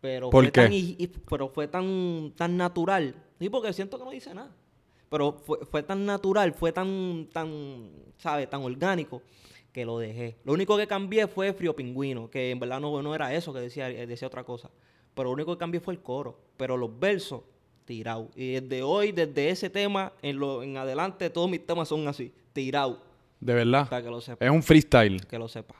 [0.00, 0.62] Pero ¿Por fue qué?
[0.62, 3.14] tan pero fue tan tan natural.
[3.38, 4.54] Sí, porque siento que no dice nada.
[5.10, 8.48] Pero fue, fue tan natural, fue tan tan, ¿sabes?
[8.48, 9.22] Tan orgánico
[9.72, 10.36] que lo dejé.
[10.44, 13.60] Lo único que cambié fue Frío Pingüino, que en verdad no, no era eso que
[13.60, 14.70] decía, eh, decía otra cosa.
[15.18, 16.38] Pero lo único que cambié fue el coro.
[16.56, 17.40] Pero los versos,
[17.84, 18.30] tirado.
[18.36, 22.32] Y desde hoy, desde ese tema, en, lo, en adelante, todos mis temas son así,
[22.52, 23.02] tirado.
[23.40, 23.88] De verdad.
[23.88, 24.44] Para que lo sepa.
[24.44, 25.26] Es un freestyle.
[25.26, 25.74] Que lo sepa.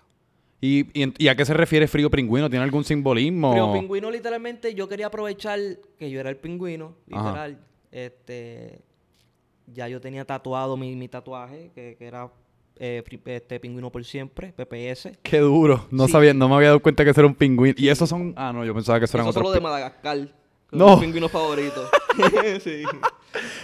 [0.61, 2.51] ¿Y, y, a qué se refiere Frío Pingüino?
[2.51, 3.53] ¿Tiene algún simbolismo?
[3.53, 5.61] Frío Pingüino, literalmente, yo quería aprovechar
[5.97, 7.29] que yo era el pingüino, Ajá.
[7.29, 7.59] literal.
[7.93, 8.81] Este,
[9.73, 12.29] ya yo tenía tatuado mi, mi tatuaje, que, que era
[12.79, 15.13] eh, este pingüino por siempre, PPS.
[15.23, 15.87] Qué duro.
[15.91, 16.13] No Sí.
[16.13, 17.75] sabía, no me había dado cuenta que eso era un pingüino.
[17.79, 18.35] Y esos son.
[18.37, 19.43] Ah, no, yo pensaba que eso eran otros.
[19.43, 20.29] solo de pi- Madagascar.
[20.71, 20.97] No.
[20.97, 21.89] Mi pingüino favorito.
[22.63, 22.83] sí.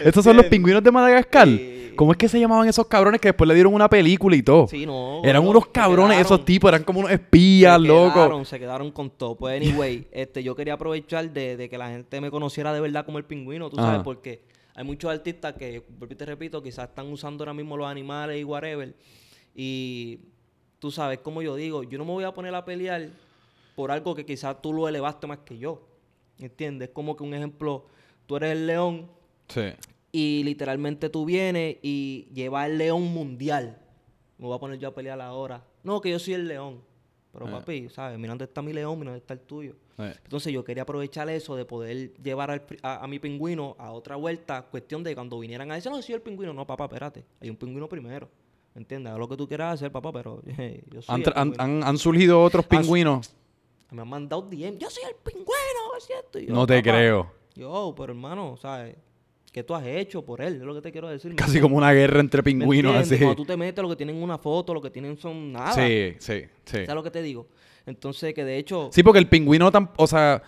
[0.03, 1.49] Estos son los pingüinos de Madagascar.
[1.49, 1.93] Sí.
[1.97, 4.67] ¿Cómo es que se llamaban esos cabrones que después le dieron una película y todo?
[4.67, 5.23] Sí, no.
[5.23, 8.15] Eran unos cabrones, quedaron- esos tipos, eran como unos espías, se locos.
[8.15, 9.37] quedaron, se quedaron con todo.
[9.37, 13.05] Pues, anyway, este, yo quería aprovechar de, de que la gente me conociera de verdad
[13.07, 14.03] como el pingüino, tú sabes, Ajá.
[14.03, 14.43] porque
[14.75, 15.81] hay muchos artistas que,
[16.17, 18.95] te repito, quizás están usando ahora mismo los animales y whatever.
[19.55, 20.21] Y
[20.81, 23.09] tú sabes, como yo digo, yo no me voy a poner a pelear
[23.77, 25.87] por algo que quizás tú lo elevaste más que yo.
[26.39, 26.91] ¿Entiendes?
[26.91, 27.87] Como que un ejemplo,
[28.27, 29.09] tú eres el león
[29.49, 29.73] Sí.
[30.11, 33.79] y literalmente tú vienes y llevas el león mundial.
[34.39, 35.65] Me voy a poner yo a pelear ahora.
[35.85, 36.81] No, que yo soy el león.
[37.35, 37.51] Pero Eh.
[37.51, 38.17] papi, ¿sabes?
[38.19, 39.75] Mira dónde está mi león, mira dónde está el tuyo.
[39.99, 40.15] Eh.
[40.25, 44.17] Entonces yo quería aprovechar eso de poder llevar al a, a mi pingüino a otra
[44.17, 44.63] vuelta.
[44.63, 46.53] Cuestión de cuando vinieran a decir, no, soy el pingüino.
[46.55, 47.25] No, papá, espérate.
[47.41, 48.29] Hay un pingüino primero.
[48.75, 49.13] ¿Me entiendes?
[49.13, 50.41] Haz lo que tú quieras hacer, papá, pero
[50.91, 53.35] yo soy Han, han- han- han surgido otros pingüinos.
[53.91, 54.79] Me han mandado DM.
[54.79, 56.39] Yo soy el pingüino, es cierto.
[56.41, 57.31] Yo, No te "Papá, creo.
[57.55, 58.97] Yo, pero hermano, ¿sabes?
[59.55, 60.57] ¿Qué tú has hecho por él?
[60.57, 61.31] Es lo que te quiero decir.
[61.31, 63.17] ¿me Casi como una guerra entre ¿Me pingüinos, así.
[63.19, 65.71] Cuando tú te metes, lo que tienen una foto, lo que tienen son nada.
[65.71, 66.73] Sí, sí, sí.
[66.79, 67.47] ¿Sabes lo que te digo?
[67.87, 68.91] Entonces, que de hecho...
[68.93, 70.43] Sí, porque el pingüino, o sea,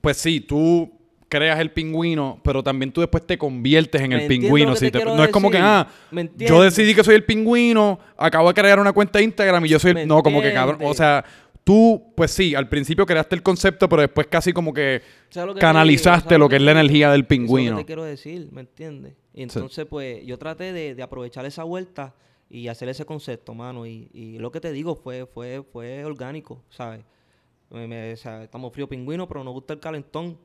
[0.00, 0.88] pues sí, tú
[1.28, 4.72] creas el pingüino, pero también tú después te conviertes en ¿Me el pingüino.
[4.74, 7.24] que te te- quiero no es como que, ah, ¿Me yo decidí que soy el
[7.24, 9.94] pingüino, acabo de crear una cuenta de Instagram y yo soy el...
[9.96, 11.24] ¿Me No, como que cabrón, o sea,
[11.64, 15.54] tú, pues sí, al principio creaste el concepto, pero después casi como que ¿sabes lo
[15.54, 17.76] que te canalizaste lo que es la energía del Eso es lo pingüino.
[17.76, 19.14] que te quiero decir, ¿me entiendes?
[19.32, 22.14] Y entonces, pues, yo traté de, de aprovechar esa vuelta
[22.50, 23.84] y hacer ese concepto, mano.
[23.86, 27.00] Y, y lo que te digo fue, fue, fue orgánico, ¿sabes?
[27.70, 30.38] Me- me- o sea, estamos frío pingüino, pero nos gusta el calentón.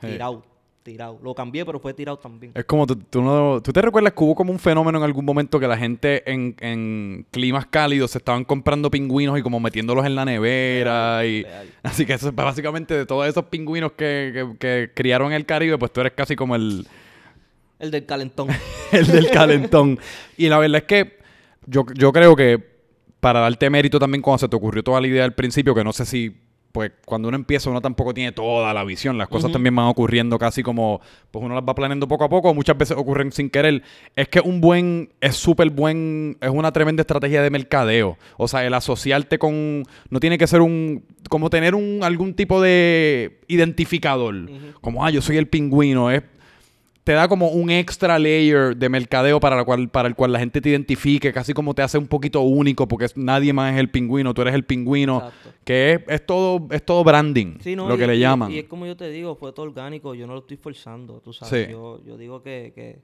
[0.00, 0.44] Tirado,
[0.86, 1.18] tirado.
[1.22, 2.52] Lo cambié, pero fue tirado también.
[2.54, 5.24] Es como, tú, tú no- ¿tú te recuerdas que hubo como un fenómeno en algún
[5.24, 10.06] momento que la gente en, en climas cálidos se estaban comprando pingüinos y como metiéndolos
[10.06, 11.42] en la nevera y...
[11.42, 11.66] Real.
[11.82, 15.44] Así que eso es básicamente de todos esos pingüinos que, que- que criaron en el
[15.46, 16.86] Caribe, pues tú eres casi como el,
[17.80, 18.48] El del calentón.
[18.92, 19.98] el del calentón.
[20.36, 21.18] y la verdad es que
[21.66, 22.62] yo, yo creo que
[23.18, 25.92] para darte mérito también cuando se te ocurrió toda la idea al principio, que no
[25.92, 26.36] sé si,
[26.76, 30.38] pues cuando uno empieza uno tampoco tiene toda la visión, las cosas también van ocurriendo
[30.38, 33.82] casi como, pues uno las va planeando poco a poco, muchas veces ocurren sin querer.
[34.14, 38.18] Es que un buen, es súper buen, es una tremenda estrategia de mercadeo.
[38.36, 42.60] O sea, el asociarte con, no tiene que ser un, como tener un, algún tipo
[42.60, 44.34] de identificador.
[44.82, 46.24] Como, ah, yo soy el pingüino, es
[47.06, 50.40] te da como un extra layer de mercadeo para, la cual, para el cual la
[50.40, 53.78] gente te identifique, casi como te hace un poquito único, porque es- nadie más es
[53.78, 55.50] el pingüino, tú eres el pingüino, Exacto.
[55.64, 58.50] que es, es todo es todo branding, Sí, no, lo y- que le y- llaman.
[58.50, 61.32] Y es como yo te digo, fue todo orgánico, yo no lo estoy forzando, tú
[61.32, 61.66] sabes.
[61.66, 61.70] Sí.
[61.72, 62.98] Yo, yo digo que, que,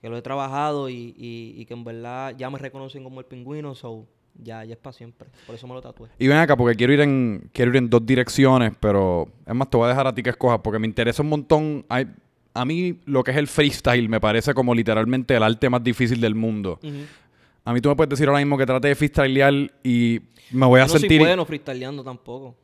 [0.00, 3.26] que lo he trabajado y, y, y que en verdad ya me reconocen como el
[3.26, 4.06] pingüino, so
[4.40, 5.28] ya, ya es para siempre.
[5.46, 6.10] Por eso me lo tatué.
[6.20, 9.68] Y ven acá, porque quiero ir en quiero ir en dos direcciones, pero es más,
[9.68, 11.84] te voy a dejar a ti que escojas, porque me interesa un montón.
[11.88, 12.06] Hay,
[12.56, 16.20] a mí lo que es el freestyle me parece como literalmente el arte más difícil
[16.20, 16.78] del mundo.
[17.64, 20.80] A mí tú me puedes decir ahora mismo que trate de freestylear y me voy
[20.80, 21.20] a no sentir...
[21.20, 22.56] soy bueno freestyleando tampoco.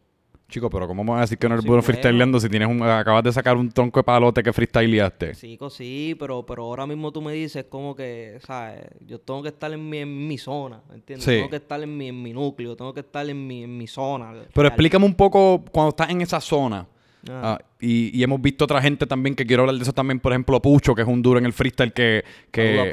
[0.48, 2.68] Chico, pero ¿cómo me vas a decir que no eres Sí, bueno freestyleando si tienes
[2.68, 5.34] un, acabas de sacar un tronco de palote que freestyleaste?
[5.34, 8.84] Sí, sí, pero, pero ahora mismo tú me dices como que, ¿sabes?
[9.00, 11.24] Yo tengo que estar en mi, en mi zona, ¿entiendes?
[11.24, 11.32] Sí.
[11.32, 13.86] Tengo que estar en mi, en mi núcleo, tengo que estar en mi, en mi
[13.86, 14.32] zona.
[14.32, 14.66] Pero real.
[14.66, 16.86] explícame un poco cuando estás en esa zona.
[17.30, 17.56] Ah.
[17.56, 20.32] Ah, y, y hemos visto otra gente también que quiero hablar de eso también, por
[20.32, 22.90] ejemplo, Pucho, que es un duro en el freestyle que, que,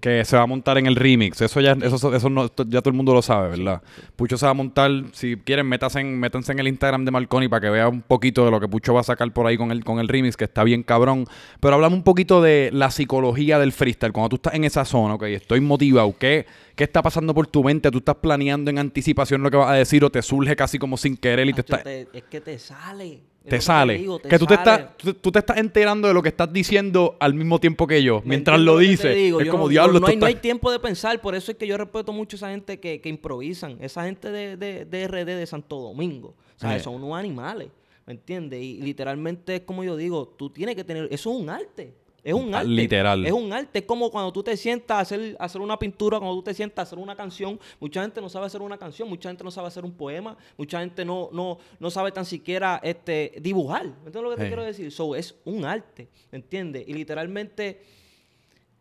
[0.00, 1.40] que se va a montar en el remix.
[1.40, 3.82] Eso ya, eso, eso no- ya todo el mundo lo sabe, ¿verdad?
[4.16, 7.48] Pucho se va a montar, si quieren, métanse en, métanse en el Instagram de Marconi
[7.48, 9.70] para que vea un poquito de lo que Pucho va a sacar por ahí con
[9.70, 11.26] el, con el remix, que está bien cabrón.
[11.60, 14.12] Pero hablamos un poquito de la psicología del freestyle.
[14.12, 16.46] Cuando tú estás en esa zona, ok, estoy motivado, ¿qué,
[16.82, 17.90] ¿qué está pasando por tu mente?
[17.92, 20.96] ¿Tú estás planeando en anticipación lo que vas a decir o te surge casi como
[20.96, 21.84] sin querer y te Macho, está...
[21.84, 23.20] te- es que te sale.
[23.44, 23.98] Te que sale.
[23.98, 26.52] digo, te que tú te, estás, tú, tú te estás enterando de lo que estás
[26.52, 28.20] diciendo al mismo tiempo que yo.
[28.22, 29.14] ¿Me Mientras lo que dices.
[29.14, 29.40] digo?
[29.40, 30.00] Es como no- diablo.
[30.00, 32.38] No, hay, no hay tiempo de pensar, por eso es que yo respeto mucho a
[32.38, 33.76] esa gente que, que improvisan.
[33.80, 36.34] Esa gente de, de, de RD de Santo Domingo.
[36.56, 36.80] O sea, Eh.
[36.80, 37.68] son unos animales.
[38.06, 38.60] ¿Me entiendes?
[38.60, 41.04] Y literalmente es como yo digo, tú tienes que tener.
[41.12, 41.94] Eso es un arte.
[42.24, 42.68] Es un arte.
[42.68, 43.26] literal.
[43.26, 43.80] Es un arte.
[43.80, 46.54] Es como cuando tú te sientas a hacer, a hacer una pintura, cuando tú te
[46.54, 47.58] sientas a hacer una canción.
[47.80, 50.80] Mucha gente no sabe hacer una canción, mucha gente no sabe hacer un poema, mucha
[50.80, 53.86] gente no, no, no sabe tan siquiera este, dibujar.
[53.86, 54.92] ¿Me entiendes lo que te quiero decir?
[54.92, 56.08] So, es un arte.
[56.30, 56.86] ¿Me entiendes?
[56.86, 57.80] Y literalmente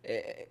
[0.03, 0.49] eh,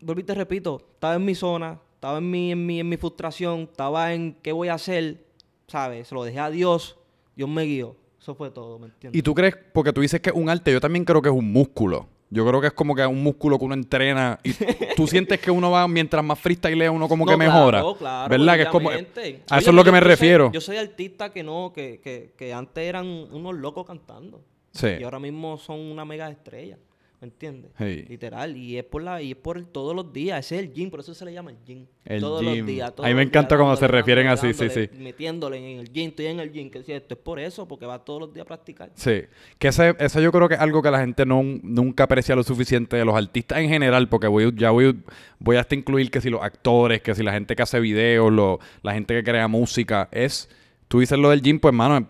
[0.00, 3.62] y te repito, estaba en mi zona, estaba en mi, en mi, en mi frustración,
[3.62, 5.26] estaba en qué voy a hacer,
[5.66, 6.08] ¿sabes?
[6.08, 6.96] Se lo dejé a Dios,
[7.36, 7.96] Dios me guió.
[8.20, 9.18] Eso fue todo, ¿me entiendes?
[9.18, 11.34] Y tú crees, porque tú dices que es un arte, yo también creo que es
[11.34, 12.06] un músculo.
[12.32, 14.52] Yo creo que es como que un músculo que uno entrena y
[14.96, 17.82] tú sientes que uno va, mientras más freestyle uno como que mejora.
[17.98, 18.56] Claro, ¿Verdad?
[18.56, 18.90] Que es como...
[18.90, 20.52] A eso es lo que me refiero.
[20.52, 24.44] yo soy artista que no, que, que, que antes eran unos locos cantando.
[24.70, 24.88] Sí.
[25.00, 26.78] Y ahora mismo son una mega estrella.
[27.20, 27.70] ¿Me entiendes?
[28.08, 28.56] Literal.
[28.56, 30.38] Y es por la, y es por todos los días.
[30.38, 31.84] Ese es el gym, por eso se le llama el gym.
[32.06, 32.56] El todos gym.
[32.56, 32.94] los días.
[32.96, 34.88] a mí me encanta cuando se refieren así, sí, sí.
[34.98, 37.84] Metiéndole en el gym, estoy en el gym, que si esto es por eso, porque
[37.84, 38.90] va todos los días a practicar.
[38.94, 39.24] Sí.
[39.58, 42.42] Que ese, eso yo creo que es algo que la gente no, nunca aprecia lo
[42.42, 44.98] suficiente de los artistas en general, porque voy, ya voy,
[45.38, 48.60] voy hasta incluir que si los actores, que si la gente que hace videos, lo,
[48.82, 50.48] la gente que crea música, es,
[50.88, 52.08] tú dices lo del gym, pues hermano,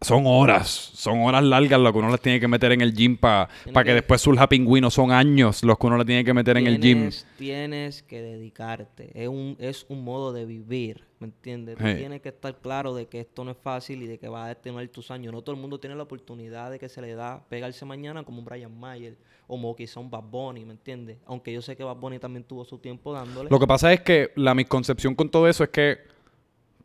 [0.00, 3.18] son horas, son horas largas lo que uno les tiene que meter en el gym
[3.18, 3.48] para
[3.84, 4.90] que, después surja pingüino.
[4.90, 7.10] Son años los que uno le tiene que meter en el gym.
[7.36, 9.10] Tienes que dedicarte.
[9.14, 11.76] Es un, es un modo de vivir, ¿me entiendes?
[11.76, 14.54] tienes que estar claro de que esto no es fácil y de que vas a
[14.54, 15.32] tener tus años.
[15.32, 18.38] No todo el mundo tiene la oportunidad de que se le da pegarse mañana como
[18.38, 19.16] un Brian Mayer
[19.50, 21.18] o quizá un Bad Bunny, ¿me entiendes?
[21.26, 23.50] Aunque yo sé que Bad Bunny también tuvo su tiempo dándole.
[23.50, 25.98] Lo que pasa es que la misconcepción con todo eso es que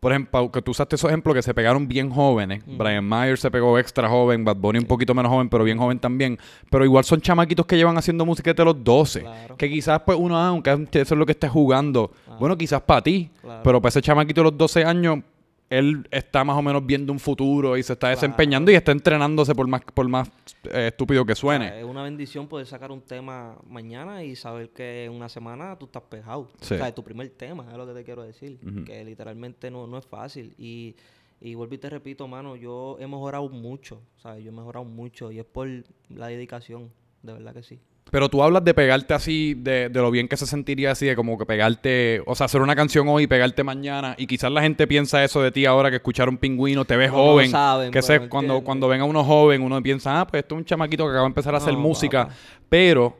[0.05, 2.61] por ejemplo, que tú usaste esos ejemplos que se pegaron bien jóvenes.
[2.67, 5.97] Brian Myers se pegó extra joven, Bad Bunny un poquito menos joven, pero bien joven
[5.97, 6.37] también.
[6.69, 9.25] Pero igual son chamaquitos que llevan haciendo música desde los 12.
[9.57, 12.11] Que quizás, pues, uno, ah, aunque eso es lo que esté jugando.
[12.39, 13.31] Bueno, quizás para ti.
[13.63, 15.23] Pero para ese chamaquito de los 12 años,
[15.69, 19.55] él está más o menos viendo un futuro y se está desempeñando y está entrenándose
[19.55, 20.29] por más, por más
[20.65, 21.79] eh, estúpido que suene.
[21.79, 25.85] es una bendición poder sacar un tema mañana y saber que en una semana tú
[25.85, 26.49] estás pejado.
[26.59, 28.59] O sea, es tu primer tema, es lo que te quiero decir.
[28.85, 30.53] Que literalmente no, no es fácil.
[30.57, 30.95] Y,
[31.41, 34.01] y vuelvo y te repito, mano, yo he mejorado mucho.
[34.17, 34.43] ¿sabes?
[34.43, 35.67] Yo he mejorado mucho y es por
[36.09, 36.91] la dedicación,
[37.23, 37.79] de verdad que sí.
[38.11, 41.37] Pero tú hablas de pegarte así, de, lo bien que se sentiría así, de como
[41.37, 44.15] que pegarte, o sea, hacer una canción hoy y pegarte mañana.
[44.17, 47.51] Y quizás la gente piensa eso de ti ahora que escucharon Pingüino, te ves joven.
[47.91, 50.65] que sé, cuando, cuando ven a uno joven, uno piensa, ah, pues esto es un
[50.65, 52.29] chamaquito que acaba de empezar a hacer música.
[52.69, 53.17] Pero,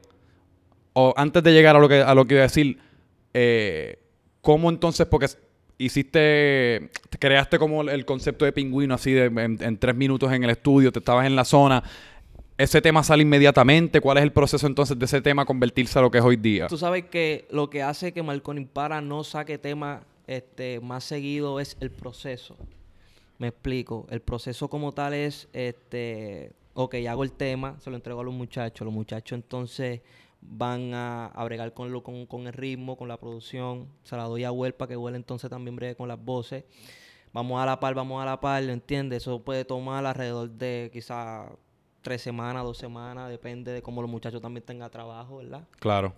[0.94, 2.78] o antes de llegar a lo que, a lo que iba a decir,
[3.34, 4.00] eh,
[4.42, 5.08] ¿cómo entonces?
[5.08, 5.28] Porque
[5.78, 10.92] hiciste, creaste como el concepto de pingüino así de, en, tres minutos en el estudio,
[10.92, 11.84] te estabas en la zona
[12.58, 14.00] ese tema sale inmediatamente.
[14.00, 16.68] ¿Cuál es el proceso entonces de ese tema convertirse a lo que es hoy día?
[16.68, 21.60] Tú sabes que lo que hace que Marconi Impara no saque tema este, más seguido
[21.60, 22.56] es el proceso.
[23.38, 24.08] Me explico.
[24.10, 28.34] El proceso como tal es, este, ok, hago el tema, se lo entrego a los
[28.34, 28.86] muchachos.
[28.86, 30.02] Los muchachos entonces
[30.42, 33.90] van a, bregar con, lo, con, con, el ritmo, con la producción.
[34.04, 36.64] Se la doy a Huelpa, que Huel entonces también bregue con las voces.
[37.34, 39.24] Vamos a la par, vamos a la par, ¿entiendes?
[39.24, 41.50] Eso puede tomar alrededor de quizá
[42.06, 45.68] tres semanas, dos semanas, depende de cómo los muchachos también tengan trabajo, ¿verdad?
[45.80, 46.14] Claro.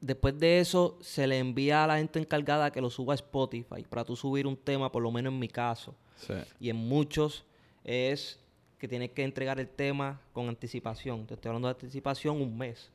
[0.00, 3.84] Después de eso, se le envía a la gente encargada que lo suba a Spotify.
[3.88, 5.94] Para tú subir un tema, por lo menos en mi caso,
[6.58, 7.44] y en muchos,
[7.84, 8.40] es
[8.78, 11.26] que tienes que entregar el tema con anticipación.
[11.26, 12.90] Te estoy hablando de anticipación un mes.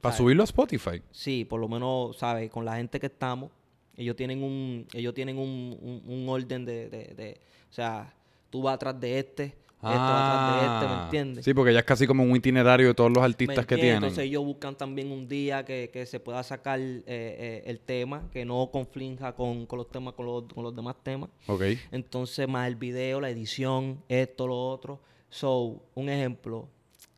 [0.00, 1.00] ¿Para subirlo a Spotify?
[1.12, 2.50] Sí, por lo menos, ¿sabes?
[2.50, 3.52] Con la gente que estamos,
[3.96, 7.40] ellos tienen un, ellos tienen un, un, orden de, de, de,
[7.70, 8.12] o sea,
[8.50, 11.02] tú vas atrás de este, esto atrás de este, ¿me ah.
[11.04, 11.44] entiendes?
[11.44, 13.94] Sí, porque ya es casi como un itinerario de todos los artistas que tienen.
[13.94, 18.28] Entonces ellos buscan también un día que, que se pueda sacar eh, eh, el tema,
[18.30, 21.30] que no conflinja con, con los temas, con los, con los, demás temas.
[21.46, 21.62] Ok.
[21.92, 25.00] Entonces, más el video, la edición, esto, lo otro.
[25.30, 26.68] So, un ejemplo,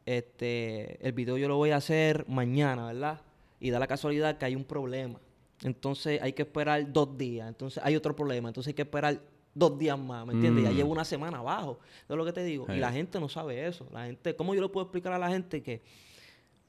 [0.07, 3.22] este, el video yo lo voy a hacer mañana, ¿verdad?
[3.59, 5.18] Y da la casualidad que hay un problema.
[5.64, 7.48] Entonces hay que esperar dos días.
[7.48, 8.48] Entonces hay otro problema.
[8.48, 9.20] Entonces hay que esperar
[9.54, 10.64] dos días más, ¿me entiendes?
[10.64, 10.74] Ya mm.
[10.74, 11.78] llevo una semana abajo.
[12.08, 12.66] Es lo que te digo.
[12.72, 13.86] Y la gente no sabe eso.
[13.92, 15.82] La gente, ¿cómo yo le puedo explicar a la gente que,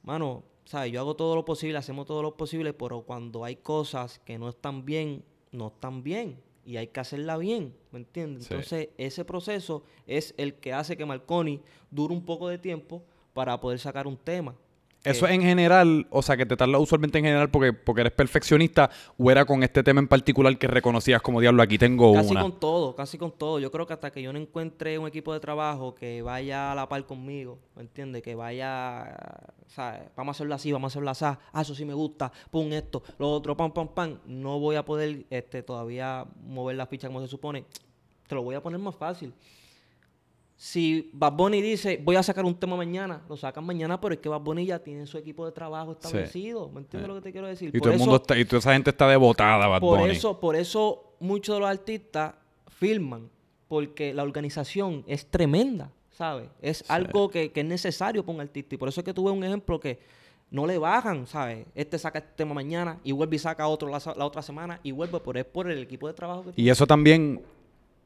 [0.02, 0.92] mano, ¿sabes?
[0.92, 4.50] Yo hago todo lo posible, hacemos todo lo posible, pero cuando hay cosas que no
[4.50, 6.40] están bien, no están bien.
[6.66, 8.50] Y hay que hacerla bien, ¿me entiendes?
[8.50, 13.60] Entonces, ese proceso es el que hace que Marconi dure un poco de tiempo para
[13.60, 14.56] poder sacar un tema.
[15.04, 18.14] ¿Eso es en general, o sea, que te tarda usualmente en general porque, porque eres
[18.14, 22.22] perfeccionista o era con este tema en particular que reconocías como diablo, aquí tengo una?
[22.22, 23.60] Casi con todo, casi con todo.
[23.60, 26.76] Yo creo que hasta que yo no encuentre un equipo de trabajo que vaya a
[26.76, 28.24] la par conmigo, ¿me entiendes?
[28.24, 29.18] Que vaya,
[29.68, 30.04] ¿sabes?
[30.16, 31.26] Vamos a hacerlo así, vamos a hacerlo así.
[31.26, 34.20] Ah, eso sí me gusta, pum, esto, lo otro, pam, pam, pam.
[34.26, 37.66] No voy a poder este, todavía mover la ficha como se supone.
[38.28, 39.34] Te lo voy a poner más fácil.
[40.64, 44.22] Si Bad Bunny dice, voy a sacar un tema mañana, lo sacan mañana, pero es
[44.22, 46.70] que Bad Bunny ya tiene su equipo de trabajo establecido.
[46.70, 47.70] ¿Me entiendes lo que te quiero decir?
[47.74, 50.14] Y todo el mundo está, y toda esa gente está devotada, Bad por Bunny.
[50.14, 52.36] Eso, por eso muchos de los artistas
[52.70, 53.30] filman,
[53.68, 56.48] porque la organización es tremenda, ¿sabes?
[56.62, 58.76] Es algo que, es necesario para un artista.
[58.76, 60.00] Y por eso es que tuve un ejemplo que
[60.50, 61.66] no le bajan, ¿sabes?
[61.76, 65.20] Este saca este tema mañana y vuelve y saca otro la, otra semana y vuelve,
[65.20, 67.42] pero es por el equipo de trabajo que Y eso también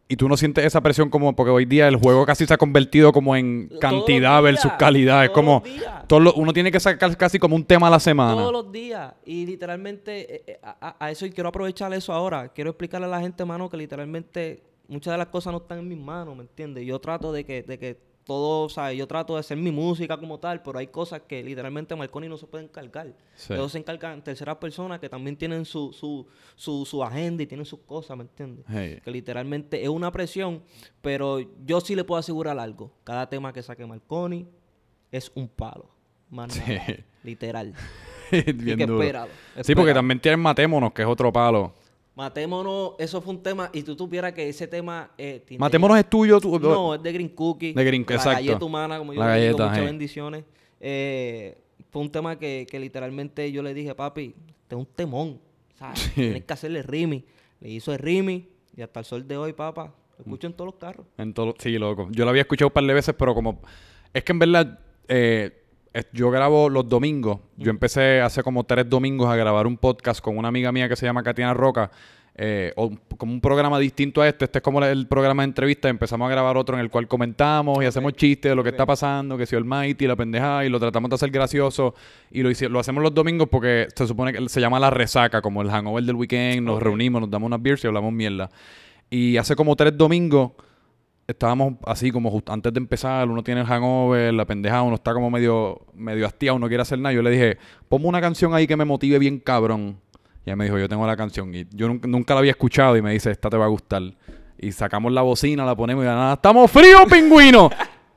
[0.09, 2.57] Y tú no sientes esa presión como porque hoy día el juego casi se ha
[2.57, 5.25] convertido como en cantidad versus días, calidad.
[5.25, 5.63] Es como
[6.07, 8.33] todos los- uno tiene que sacar casi como un tema a la semana.
[8.35, 9.13] Todos los días.
[9.25, 12.47] Y literalmente, eh, eh, a eso y quiero aprovechar eso ahora.
[12.53, 15.87] Quiero explicarle a la gente, mano, que literalmente muchas de las cosas no están en
[15.89, 16.85] mis manos, ¿me entiendes?
[16.85, 18.97] Yo trato de que, de que todo, ¿sabes?
[18.97, 22.37] Yo trato de hacer mi música como tal, pero hay cosas que literalmente Marconi no
[22.37, 23.15] se puede encargar.
[23.35, 23.53] Sí.
[23.53, 27.65] Ellos se encargan terceras personas que también tienen su, su, su, su agenda y tienen
[27.65, 28.65] sus cosas, ¿me entiendes?
[28.69, 28.99] Hey.
[29.03, 30.61] Que literalmente es una presión,
[31.01, 32.91] pero yo sí le puedo asegurar algo.
[33.03, 34.45] Cada tema que saque Marconi
[35.11, 35.89] es un palo.
[36.29, 36.59] Más Sí.
[36.67, 36.83] nada,
[37.23, 37.73] literal.
[38.31, 39.01] Bien y que duro.
[39.01, 41.73] espéralo, Sí, porque también tienen Matémonos, que es otro palo.
[42.17, 45.11] Matémonos, eso fue un tema, y tú supieras que ese tema...
[45.19, 46.41] Eh, tiene- Matémonos es tuyo.
[46.41, 47.73] Tú, No, es de Green Cookie.
[47.73, 48.39] De Green- la exacto.
[48.43, 49.85] galleta humana, como yo La le digo, galleta, muchas hey.
[49.85, 50.43] bendiciones.
[50.79, 51.57] Eh,
[51.91, 55.39] fue un tema que, que literalmente yo le dije, papi, este es un temón,
[55.75, 55.99] ¿sabes?
[55.99, 56.11] Sí.
[56.15, 57.23] Tienes que hacerle rimi.
[57.59, 60.65] Le hizo el rimi, y hasta el sol de hoy, papá, lo escucho en todos
[60.71, 61.05] los carros.
[61.19, 62.07] En todo, sí, loco.
[62.09, 63.61] Yo lo había escuchado un par de veces, pero como...
[64.11, 65.65] Es que en verdad, eh,
[66.13, 67.39] yo grabo los domingos.
[67.57, 70.95] Yo empecé hace como tres domingos a grabar un podcast con una amiga mía que
[70.95, 71.91] se llama Katiana Roca.
[72.39, 74.45] eh, o como un programa distinto a este.
[74.45, 75.89] Este es como el programa de entrevista.
[75.89, 78.85] Empezamos a grabar otro en el cual comentamos y hacemos chistes de lo que está
[78.85, 81.95] pasando, que si el Mighty, la pendejada, y lo tratamos de hacer gracioso.
[82.29, 85.63] Y lo, lo hacemos los domingos porque se supone que se llama la resaca, como
[85.63, 86.61] el hangover del weekend.
[86.61, 88.51] Nos reunimos, nos damos unas beers y hablamos mierda.
[89.09, 90.51] Y hace como tres domingos
[91.27, 95.13] estábamos así como justo antes de empezar, uno tiene el hangover, la pendejada, uno está
[95.13, 97.13] como medio, medio hastiado, no quiere hacer nada.
[97.13, 97.57] Yo le dije,
[97.89, 99.99] ponme una canción ahí que me motive bien cabrón.
[100.45, 101.53] Y ella me dijo, yo tengo la canción.
[101.53, 104.01] Y yo nunca, nunca la había escuchado y me dice, esta te va a gustar.
[104.57, 107.69] Y sacamos la bocina, la ponemos y nada, ¡estamos fríos, pingüino!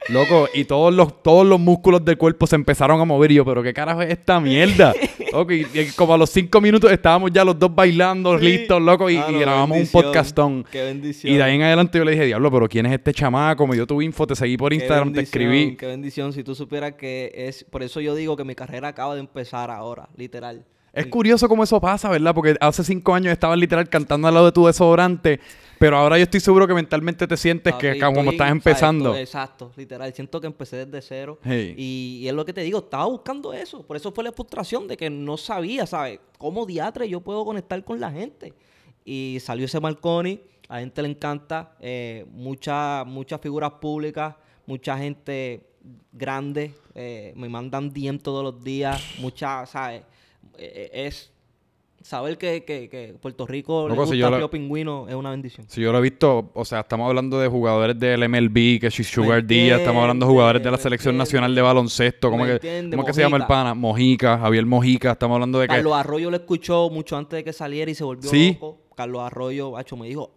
[0.08, 3.30] Loco, y todos los, todos los músculos del cuerpo se empezaron a mover.
[3.30, 4.94] Y yo, ¿pero qué carajo es esta mierda?
[5.32, 8.44] Loco, y, y como a los cinco minutos estábamos ya los dos bailando, Sí.
[8.46, 10.64] listos, loco, y, Ah, y grabamos un podcastón.
[10.72, 11.32] Qué bendición.
[11.32, 13.66] Y de ahí en adelante yo le dije, diablo, pero ¿quién es este chamaco?
[13.66, 15.76] Me dio tu info, te seguí por Instagram, te escribí.
[15.76, 16.32] Qué bendición.
[16.32, 17.62] Si tú supieras que es...
[17.64, 20.64] Por eso yo digo que mi carrera acaba de empezar ahora, literal.
[20.92, 22.34] Es curioso cómo eso pasa, ¿verdad?
[22.34, 25.38] Porque hace cinco años estabas literal cantando al lado de tu desodorante,
[25.78, 29.14] pero ahora yo estoy seguro que mentalmente te sientes que como estoy- estás empezando.
[29.16, 30.12] Exacto, literal.
[30.12, 31.38] Siento que empecé desde cero.
[31.44, 31.74] Hey.
[31.78, 33.82] Y, y es lo que te digo, estaba buscando eso.
[33.86, 36.18] Por eso fue la frustración de que no sabía, ¿sabes?
[36.38, 38.52] ¿Cómo diatre yo puedo conectar con la gente?
[39.04, 41.72] Y salió ese Marconi, a la gente le encanta.
[41.80, 44.34] eh, mucha- muchas figuras públicas,
[44.66, 45.62] mucha gente
[46.12, 46.74] grande.
[46.94, 49.00] eh, me mandan DM todos los días.
[49.20, 50.02] Mucha, ¿sabes?
[50.58, 51.32] Eh, eh, es...
[52.02, 55.66] Saber que, que- que Puerto Rico le si yo la- Pingüino es una bendición.
[55.68, 58.94] Si yo lo he visto, o sea, estamos hablando de jugadores del MLB, que es
[58.94, 63.04] Sugar Díaz, estamos hablando de jugadores de la selección nacional de baloncesto, ¿cómo, que, ¿cómo
[63.04, 63.74] que se llama el pana?
[63.74, 65.74] Mojica, Javier Mojica, estamos hablando de que...
[65.74, 68.54] Carlos Arroyo lo escuchó mucho antes de que saliera y se volvió Sí.
[68.54, 68.78] loco.
[68.96, 70.32] Carlos Arroyo, bacho, me dijo,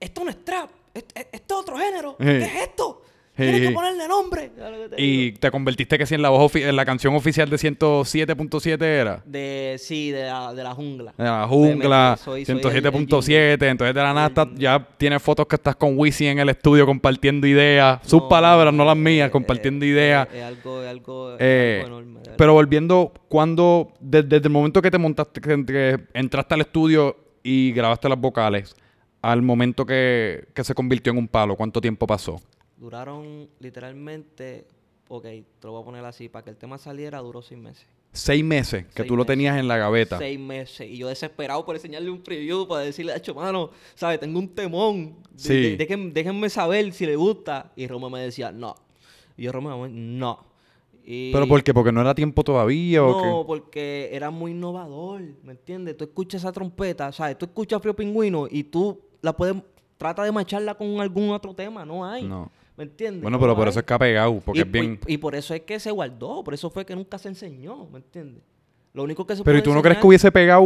[0.00, 2.12] esto no es trap, es- es- esto es otro género.
[2.18, 2.24] Sí.
[2.24, 3.02] ¿Qué es esto?
[3.36, 4.50] Tienes que ponerle nombre.
[4.56, 5.38] ¿Sabes lo que te Y digo?
[5.40, 9.22] te convertiste que sí en la voz en la canción oficial de 107.7 era.
[9.24, 11.14] De, sí, de la, de la jungla.
[11.18, 15.20] De la jungla, Soy- soy el- el 107.7, entonces de la nada El- ya tienes
[15.22, 18.96] fotos que estás con Wisi en el estudio compartiendo ideas, sus No, palabras, no las
[18.96, 20.28] mías, eh, compartiendo eh, ideas.
[20.32, 22.20] Es algo, algo, Eh, algo enorme.
[22.36, 27.16] Pero volviendo, cuando, de- desde el momento que te montaste, que, que entraste al estudio
[27.42, 28.74] y grabaste las vocales,
[29.22, 32.40] al momento que, que se convirtió en un palo, ¿cuánto tiempo pasó?
[32.76, 34.66] Duraron literalmente,
[35.08, 37.86] ok, te lo voy a poner así, para que el tema saliera duró seis meses.
[38.12, 40.18] Seis meses que Seis tú lo tenías en la gaveta.
[40.18, 40.88] Seis meses.
[40.88, 44.20] Y yo desesperado por enseñarle un preview para decirle, hecho, mano, ¿sabes?
[44.20, 45.16] Tengo un temón.
[45.36, 45.74] Sí.
[45.76, 47.72] de- déjenme saber si le gusta.
[47.74, 48.76] Y Roma me decía, no.
[49.36, 50.44] Y yo, Roma, no.
[51.04, 51.74] Y- ¿Pero por qué?
[51.74, 53.46] ¿Porque no era tiempo todavía o No, qué?
[53.48, 55.96] porque era muy innovador, ¿me entiendes?
[55.96, 57.36] Tú escuchas esa trompeta, ¿sabes?
[57.36, 59.56] Tú escuchas Frío Pingüino y tú la puedes,
[59.98, 62.22] trata de macharla con algún otro tema, no hay.
[62.22, 62.50] No.
[62.76, 63.22] ¿Me entiendes?
[63.22, 64.98] Bueno, No pero por eso es que ha pegado, porque y, es bien...
[65.06, 67.86] y- y por eso es que se guardó, por eso fue que nunca se enseñó,
[67.86, 68.42] ¿me entiendes?
[68.92, 70.64] Lo único que se Pero ¿y tú no crees que hubiese pegado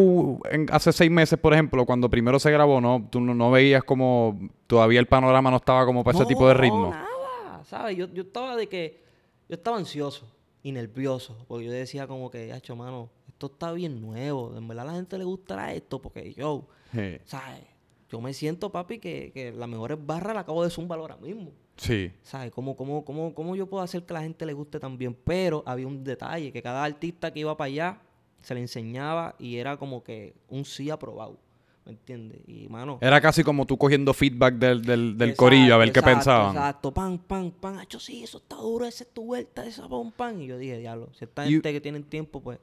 [0.51, 3.07] en- hace seis meses, por ejemplo, cuando primero se grabó, no?
[3.11, 6.55] ¿Tú no, no veías como todavía el panorama no estaba como para ese tipo de
[6.55, 6.87] ritmo?
[6.87, 7.97] No, nada, ¿sabes?
[7.97, 9.03] Yo, yo estaba de que...
[9.49, 10.31] Yo estaba ansioso
[10.63, 14.85] y nervioso, porque yo decía como que, hacho, mano, esto está bien nuevo, en verdad
[14.89, 17.17] a la gente le gustará esto, porque yo, Sí.
[17.25, 17.63] ¿sabes?
[18.11, 21.53] Yo me siento, papi, que, que las mejores barras la acabo de zumbar ahora mismo.
[21.79, 22.13] Sí.
[22.23, 22.51] ¿Sabes?
[22.53, 25.15] ¿Cómo, cómo, cómo, ¿Cómo yo puedo hacer que la gente le guste también?
[25.25, 28.01] Pero había un detalle, que cada artista que iba para allá
[28.43, 31.39] se le enseñaba y era como que un sí aprobado.
[31.85, 32.41] ¿Me entiendes?
[32.47, 32.99] Y, mano...
[33.01, 36.55] Era casi como tú cogiendo feedback del, del, del Exacto, corillo, a ver qué pensaban.
[36.55, 37.79] Exacto, pan, pan, pan.
[37.79, 40.43] Hacho, sí, eso está duro, esa es tu vuelta, esa pan, pan.
[40.43, 42.59] Y yo dije, diablo, si esta gente que tienen tiempo, pues.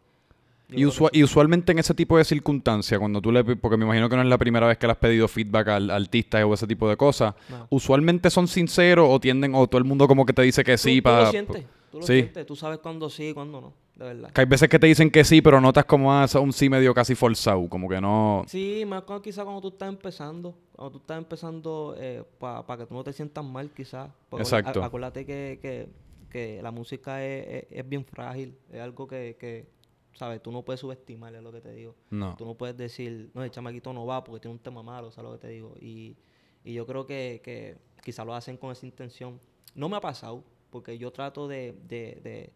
[0.68, 0.84] Y,
[1.24, 3.44] usualmente en ese tipo de circunstancias, cuando tú le...
[3.44, 5.92] Porque me imagino que no es la primera vez que le has pedido feedback al
[5.92, 7.36] artista o ese tipo de cosas.
[7.50, 7.68] No.
[7.70, 9.54] ¿Usualmente son sinceros o tienden...
[9.54, 11.26] o todo el mundo como que te dice que Tú- sí tú, para...
[11.26, 12.14] lo sientes, tú lo sí.
[12.14, 14.32] sientes, tú sabes cuándo sí y cuándo no, de verdad.
[14.32, 16.94] Que hay veces que te dicen que sí, pero notas como ah, un sí medio
[16.96, 17.70] casi forzado.
[17.70, 18.44] Como que no...
[18.48, 21.96] Sí, más cuando, quizás cuando tú estás empezando, cuando tú estás empezando
[22.40, 24.10] para que tú no te sientas mal quizás.
[24.32, 24.84] Exacto.
[24.84, 25.90] Acuérdate que, que,
[26.30, 29.68] que la música es, es- es bien frágil, es algo que, que,
[30.16, 30.42] ¿sabes?
[30.42, 31.96] Tú no puedes subestimar, es lo que te digo.
[32.10, 32.36] No.
[32.36, 35.30] Tú no puedes decir, no, el chamaquito no va porque tiene un tema malo, ¿sabes
[35.32, 35.76] lo que te digo?
[35.80, 36.16] Y,
[36.64, 39.40] y yo creo que, que quizás lo hacen con esa intención.
[39.76, 42.54] No me ha pasado, porque yo trato de, de, de,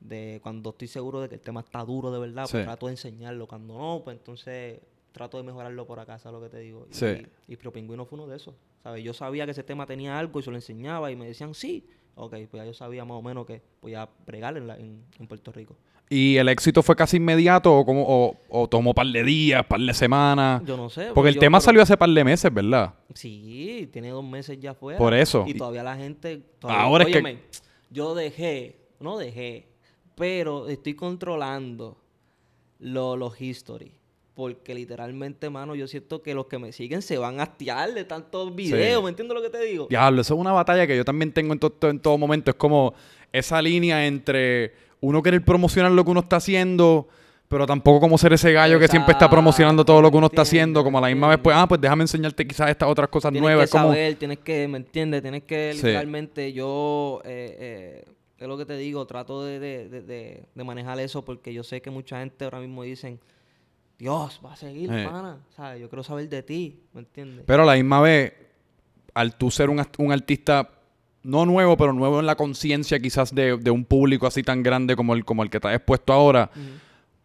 [0.00, 2.52] de cuando estoy seguro de que el tema está duro de verdad, Sí.
[2.52, 3.46] pues trato de enseñarlo.
[3.46, 4.80] Cuando no, pues entonces
[5.12, 6.86] trato de mejorarlo por acá, ¿sabes lo que te digo?
[6.90, 7.26] Y, Sí.
[7.48, 9.02] y Prio Pingüino fue uno de esos, ¿sabes?
[9.02, 11.88] Yo sabía que ese tema tenía algo y se lo enseñaba y me decían, sí.
[12.18, 15.26] Ok, pues ya yo sabía más o menos que podía bregar en, la- en, en
[15.28, 15.76] Puerto Rico.
[16.08, 19.80] ¿Y el éxito fue casi inmediato o, como, o, o tomó par de días, par
[19.80, 20.62] de semanas?
[20.64, 21.08] Yo no sé.
[21.12, 22.94] Porque el yo- tema pero- salió hace par de meses, ¿verdad?
[23.14, 24.98] Sí, tiene dos meses ya fuera.
[24.98, 25.44] Por eso.
[25.48, 26.42] Y todavía la gente.
[26.62, 27.38] Ahora es que- Óyeme,
[27.90, 29.66] Yo dejé, no dejé,
[30.14, 31.96] pero estoy controlando
[32.78, 33.92] lo- los history.
[34.34, 38.04] Porque literalmente, mano, yo siento que los que me siguen se van a hastiar de
[38.04, 39.02] tantos videos.
[39.02, 39.86] ¿Me entiendes lo que te digo?
[39.88, 42.50] Diablo, eso es una batalla que yo también tengo en, to- to- en todo momento.
[42.50, 42.92] Es como
[43.32, 47.08] esa línea entre uno querer promocionar lo que uno está haciendo,
[47.48, 50.42] pero tampoco como ser ese gallo que siempre está promocionando todo lo que uno está
[50.42, 50.84] Entiendo, haciendo.
[50.84, 53.42] Como a la misma vez, pues, ah, pues déjame enseñarte quizás estas otras cosas Tienes
[53.46, 53.62] nuevas.
[53.62, 55.22] que Es como, saber, tienes que, ¿me entiendes?
[55.22, 55.78] Tienes que Sí.
[55.86, 57.56] literalmente, yo, eh,
[58.04, 61.80] eh, es lo que te digo, trato de, de- de- manejar eso porque yo sé
[61.80, 63.20] que mucha gente ahora mismo dicen,
[63.98, 65.04] Dios, va a seguir, Eh.
[65.10, 65.38] pana.
[65.56, 65.80] ¿Sabes?
[65.80, 67.44] Yo quiero saber de ti, ¿me entiendes?
[67.46, 68.32] Pero a la misma vez,
[69.14, 70.68] al tú ser un, un artista
[71.26, 74.96] no nuevo, pero nuevo en la conciencia quizás de, de un público así tan grande
[74.96, 76.50] como el, como el que has expuesto ahora,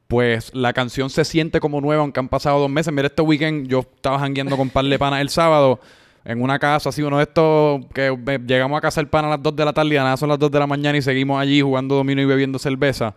[0.08, 2.92] pues la canción se siente como nueva, aunque han pasado dos meses.
[2.94, 5.80] Mira, este weekend yo estaba jangueando con un par de panas el sábado
[6.26, 9.30] en una casa, así uno de estos que me- llegamos a casa el pan a
[9.30, 11.02] las 2 de la tarde y a nada son las 2 de la mañana y
[11.02, 13.16] seguimos allí jugando dominó y bebiendo cerveza.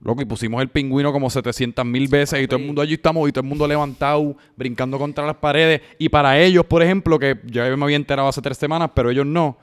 [0.00, 3.28] Loco, y pusimos el pingüino como 700 mil veces y todo el mundo allí estamos
[3.28, 5.80] y todo el mundo levantado, brincando contra las paredes.
[5.96, 9.24] Y para ellos, por ejemplo, que yo me había enterado hace tres semanas, pero ellos
[9.24, 9.56] no,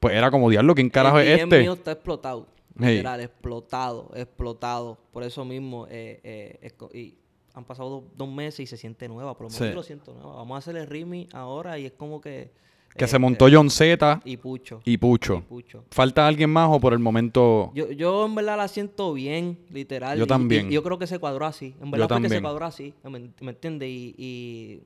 [0.00, 1.60] pues era como, diablo, ¿quién carajo el es este?
[1.60, 2.46] mío está explotado.
[2.78, 2.96] Hey.
[2.96, 4.98] Literal, explotado, explotado.
[5.12, 6.20] Por eso mismo, eh,
[6.62, 7.14] eh, y
[7.52, 9.34] han pasado dos, dos meses y se siente nueva.
[9.36, 9.68] Por lo menos Sí.
[9.68, 10.36] yo lo siento nueva.
[10.36, 12.50] Vamos a hacer el Rimi ahora y es como que...
[12.96, 14.80] Que eh, se montó John Z Y Pucho.
[14.84, 15.36] y Pucho.
[15.36, 15.84] y Pucho.
[15.90, 17.70] ¿Falta alguien más o por el momento...?
[17.74, 20.18] Yo, yo en verdad la siento bien, literal.
[20.18, 20.70] Yo también.
[20.70, 21.74] Y, yo creo que se cuadró así.
[21.82, 22.94] En verdad fue que se cuadró así.
[23.04, 23.88] ¿Me, me entiendes?
[23.88, 24.82] Y, y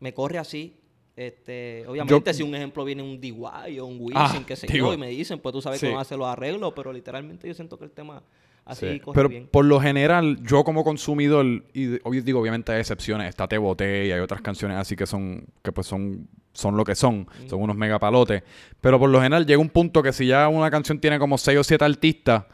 [0.00, 0.74] me corre así.
[1.16, 4.92] Este, obviamente, si un ejemplo viene un DY o un Wisin, Ah, que digo, yo,
[4.94, 5.86] y me dicen, pues tú sabes sí.
[5.86, 8.22] a hacer los arreglos, pero literalmente yo siento que el tema
[8.66, 9.00] así Sí.
[9.00, 9.48] corre Pero bien.
[9.50, 14.12] por lo general, yo como consumidor, y digo, obviamente hay excepciones, está Te Boté y
[14.12, 17.76] hay otras canciones así que son, que pues son, son lo que son, son unos
[17.76, 18.42] megapalotes.
[18.82, 21.58] Pero por lo general llega un punto que si ya una canción tiene como 6
[21.58, 22.44] o 7 artistas,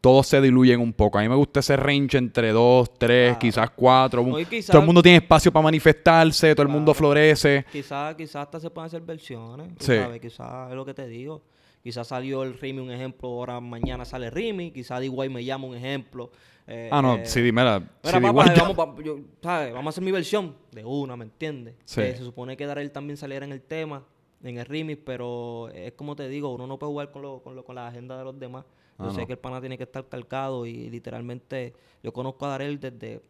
[0.00, 1.18] todos se diluyen un poco.
[1.18, 3.38] A mí me gusta ese range entre 2, 3, Claro.
[3.38, 4.22] quizás 4.
[4.26, 7.64] No, y quizás- Todo el mundo tiene espacio para manifestarse, todo el mundo florece.
[7.70, 9.96] Quizás quizá hasta se pueden hacer versiones, Sí.
[9.96, 11.42] sabes, quizás es lo que te digo.
[11.82, 15.74] Quizás salió el Rimi un ejemplo, ahora mañana sale Rimi, quizás DY me llama un
[15.76, 16.30] ejemplo.
[16.72, 17.80] eh, Ah, no, eh, sí, dime la...
[17.80, 19.72] Mira, papá, eh, vamos, pa- yo- ¿sabes?
[19.72, 21.74] vamos a hacer mi versión de una, ¿me entiendes?
[21.84, 22.00] Sí.
[22.02, 24.04] Que se supone que Darel también saliera en el tema,
[24.44, 27.56] en el remix, pero es como te digo, uno no puede jugar con, lo, con,
[27.56, 28.64] lo- con la agenda de los demás.
[29.00, 29.26] Yo Ah, sé no.
[29.26, 31.72] que el pana tiene que estar calcado y literalmente
[32.02, 33.22] yo conozco a Darel desde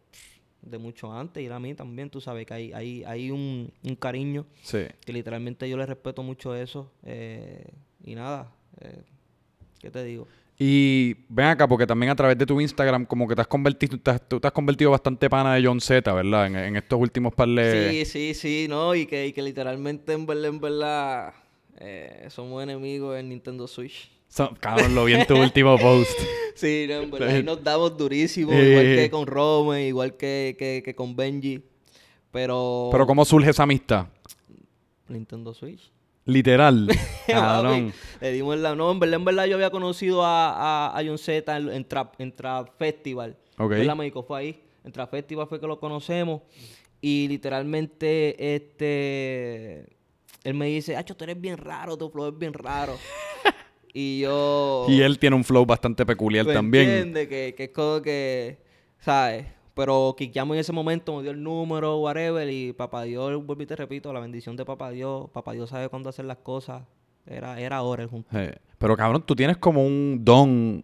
[0.61, 3.95] de mucho antes y a mí también, tú sabes que hay, hay, hay un, un
[3.95, 4.85] cariño Sí.
[5.03, 7.63] que literalmente yo le respeto mucho eso eh,
[8.03, 8.51] y nada,
[8.81, 9.01] eh,
[9.79, 10.27] ¿qué te digo?
[10.59, 13.97] Y ven acá, porque también a través de tu Instagram, como que te has convertido,
[13.97, 16.45] te has- tú te has convertido bastante pana de John Z, ¿verdad?
[16.45, 18.03] En, en estos últimos par de...
[18.05, 21.33] Sí, sí, sí, no, y que, y que literalmente en verdad, en verdad,
[21.79, 24.11] eh, somos enemigos en Nintendo Switch.
[24.31, 26.09] So- cabrón, lo vi en tu último post.
[26.53, 28.69] Sí, no, en verdad, ahí nos damos durísimo, Eh.
[28.69, 31.63] igual que con Rome, igual que, que, que con Benji,
[32.29, 32.89] pero...
[32.91, 34.07] Pero ¿cómo surge esa amistad?
[35.07, 35.89] Nintendo Switch.
[36.25, 36.87] Literal.
[37.27, 37.91] Cabrón.
[38.19, 38.75] Le dimos la...
[38.75, 41.85] No, en verdad, en verdad yo había conocido a, a, a John Z en, en,
[41.87, 43.37] Trap, en Trap Festival.
[43.57, 43.69] Ok.
[43.69, 44.21] ¿Verdad, México?
[44.21, 44.61] Fue ahí.
[44.83, 46.41] En Trap Festival fue que lo conocemos.
[46.99, 49.87] Y literalmente, este...
[50.43, 52.97] Él me dice, Acho, tú eres bien raro, tu flow es bien raro.
[53.93, 54.85] Y yo...
[54.87, 56.89] Y él tiene un flow bastante peculiar ¿Me también.
[56.89, 57.27] entiendes?
[57.27, 58.59] Que, que es como que,
[58.99, 59.45] ¿sabes?
[59.73, 63.65] Pero quiqueamos en ese momento, me dio el número, whatever, y papá Dios, vuelvo y
[63.65, 66.83] te repito, la bendición de papá Dios, papá Dios sabe cuándo hacer las cosas.
[67.25, 68.29] Era, era ahora el junto.
[68.77, 70.83] Pero cabrón, tú tienes como un don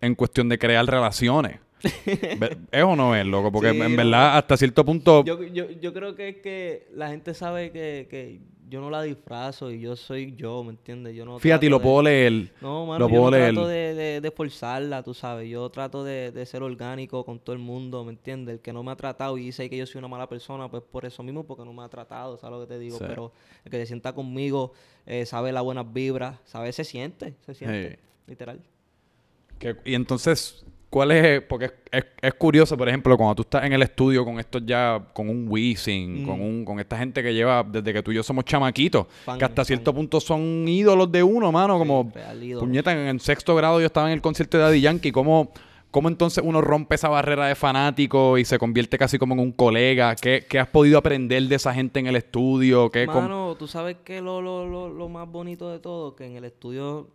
[0.00, 1.60] en cuestión de crear relaciones.
[2.70, 3.52] ¿Es o no es, loco?
[3.52, 5.24] Porque en verdad, hasta cierto punto...
[5.24, 8.40] Yo, yo, yo creo que es que la gente sabe que, que
[8.74, 11.14] yo no la disfrazo y yo soy yo, ¿me entiendes?
[11.14, 12.52] Yo no Fíjate, y lo puedo leer.
[12.60, 15.48] No, mano, yo no trato de, de, forzarla, tú sabes.
[15.48, 18.56] Yo trato de, de, ser orgánico con todo el mundo, ¿me entiendes?
[18.56, 20.82] El que no me ha tratado y dice que yo soy una mala persona, pues
[20.82, 22.98] por eso mismo, porque no me ha tratado, ¿sabes lo que te digo?
[22.98, 23.30] Pero
[23.64, 24.72] el que se sienta conmigo
[25.06, 28.60] eh, sabe las buenas vibras, sabe, se siente, se siente, literal.
[29.84, 31.42] y entonces, ¿Cuál es?
[31.42, 35.28] Porque es, curioso, por ejemplo, cuando tú estás en el estudio con estos ya, con
[35.28, 36.24] un Wisin, mm.
[36.24, 39.44] con un, con esta gente que lleva desde que tú y yo somos chamaquitos, que
[39.44, 42.12] hasta cierto punto son ídolos de uno, mano, como
[42.60, 45.50] puñeta, en el sexto grado yo estaba en el concierto de Daddy Yankee, ¿cómo,
[45.90, 49.50] cómo entonces uno rompe esa barrera de fanático y se convierte casi como en un
[49.50, 50.14] colega?
[50.14, 52.88] ¿Qué, has podido aprender de esa gente en el estudio?
[52.90, 56.36] ¿Qué, mano, tú sabes que lo, lo, lo, lo más bonito de todo, que en
[56.36, 57.08] el estudio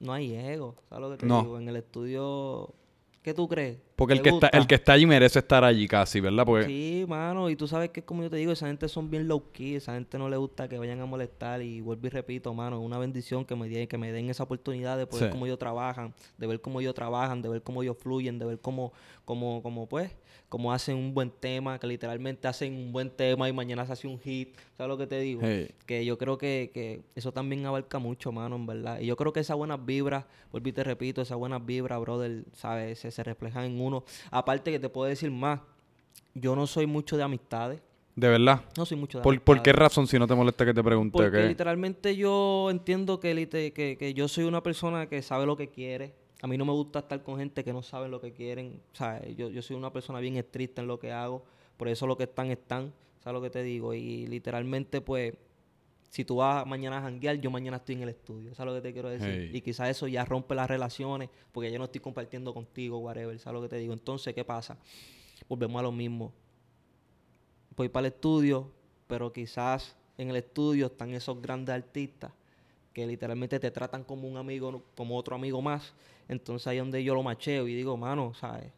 [0.00, 1.58] no hay ego, ¿sabes lo que te digo?
[1.58, 2.74] En el estudio
[3.22, 3.78] ¿Qué tú crees?
[3.96, 6.46] Porque el que, está, el que está allí merece estar allí casi, ¿verdad?
[6.46, 6.66] Porque...
[6.66, 9.50] Sí, mano, y tú sabes que como yo te digo, esa gente son bien low
[9.50, 12.80] key, esa gente no le gusta que vayan a molestar y vuelvo y repito, mano,
[12.80, 16.14] una bendición que me, den, que me den esa oportunidad de ver cómo ellos trabajan,
[16.36, 18.92] de ver cómo ellos trabajan, de ver cómo ellos fluyen, de ver cómo,
[19.24, 20.12] cómo, cómo pues,
[20.48, 24.08] cómo hacen un buen tema, que literalmente hacen un buen tema y mañana se hace
[24.08, 25.42] un hit, ¿sabes lo que te digo?
[25.86, 29.00] Que yo creo que, que eso también abarca mucho, mano, en verdad.
[29.00, 32.98] Y yo creo que esas buenas vibras, y te repito, esas buenas vibras, brother, ¿sabes?
[32.98, 35.60] Se, se reflejan en uno Aparte que te puedo decir más,
[36.34, 37.80] yo no soy mucho de amistades.
[38.16, 38.62] ¿De verdad?
[38.76, 41.12] No soy mucho de ¿Por, ¿Por qué razón, si no te molesta que te pregunte?
[41.12, 45.68] Porque literalmente yo entiendo que, que, que, yo soy una persona que sabe lo que
[45.68, 46.14] quiere.
[46.40, 48.80] A mí no me gusta estar con gente que no sabe lo que quieren.
[48.92, 51.44] O sea, yo, yo soy una persona bien estricta en lo que hago.
[51.76, 52.92] Por eso lo que están, están.
[53.18, 53.92] ¿Sabes lo que te digo?
[53.92, 55.34] Y literalmente, pues,
[56.10, 58.54] si tú vas mañana a janguear, yo mañana estoy en el estudio.
[58.54, 59.54] ¿Sabes lo que te quiero decir?
[59.54, 63.36] Y quizás eso ya rompe las relaciones porque yo no estoy compartiendo contigo, whatever.
[63.38, 63.92] ¿Sabes lo que te digo?
[63.92, 64.78] Entonces, ¿qué pasa?
[65.48, 66.32] Volvemos a lo mismo.
[67.76, 68.70] Voy para el estudio,
[69.08, 72.32] pero quizás en el estudio están esos grandes artistas
[72.92, 75.94] que literalmente te tratan como un amigo, como otro amigo más.
[76.28, 78.72] Entonces ahí es donde yo lo macheo y digo, mano, ¿sabes?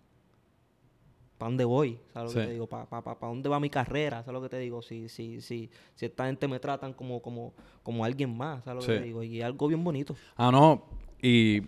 [1.40, 1.98] ¿para dónde voy?
[2.12, 2.66] ¿Sabes lo que te digo?
[2.66, 4.22] ¿Para pa, pa, dónde va mi carrera?
[4.22, 4.82] ¿Sabes lo que te digo?
[4.82, 8.92] Si, si, si, si esta gente me tratan como, como, como alguien más, ¿sabes lo
[8.92, 9.22] que te digo?
[9.22, 10.14] Y algo bien bonito.
[10.36, 10.84] Ah, no.
[11.22, 11.62] Y,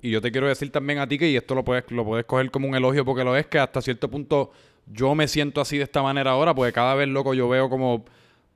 [0.00, 2.24] y yo te quiero decir también a ti que, y esto lo puedes, lo puedes
[2.24, 4.52] coger como un elogio porque lo es, que hasta cierto punto
[4.86, 8.04] yo me siento así de esta manera ahora, porque cada vez, loco, yo veo como,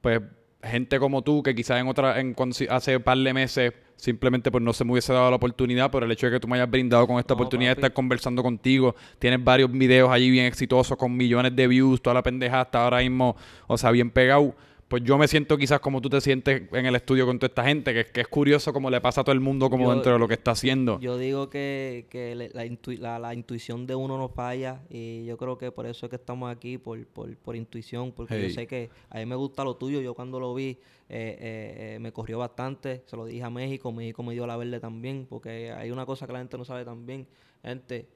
[0.01, 0.21] pues,
[0.63, 2.35] gente como tú que quizás en otra, en,
[2.69, 6.07] hace un par de meses simplemente pues no se me hubiese dado la oportunidad, pero
[6.07, 8.95] el hecho de que tú me hayas brindado con esta oportunidad de estar conversando contigo,
[9.19, 12.99] tienes varios videos allí bien exitosos con millones de views, toda la pendeja hasta ahora
[12.99, 13.37] mismo,
[13.67, 14.55] o sea, bien pegado
[14.91, 17.63] pues yo me siento quizás como tú te sientes en el estudio con toda esta
[17.63, 20.19] gente, que, que es curioso como le pasa a todo el mundo como dentro de
[20.19, 20.99] lo que está haciendo.
[20.99, 25.71] Yo digo que, que la, la, intuición de uno no falla y yo creo que
[25.71, 29.19] por eso es que estamos aquí, por, por, por intuición, porque yo sé que a
[29.19, 30.77] mí me gusta lo tuyo, yo cuando lo vi eh,
[31.09, 34.81] eh, eh, me corrió bastante, se lo dije a México, México me dio la verde
[34.81, 37.29] también, porque hay una cosa que la gente no sabe también,
[37.63, 38.09] gente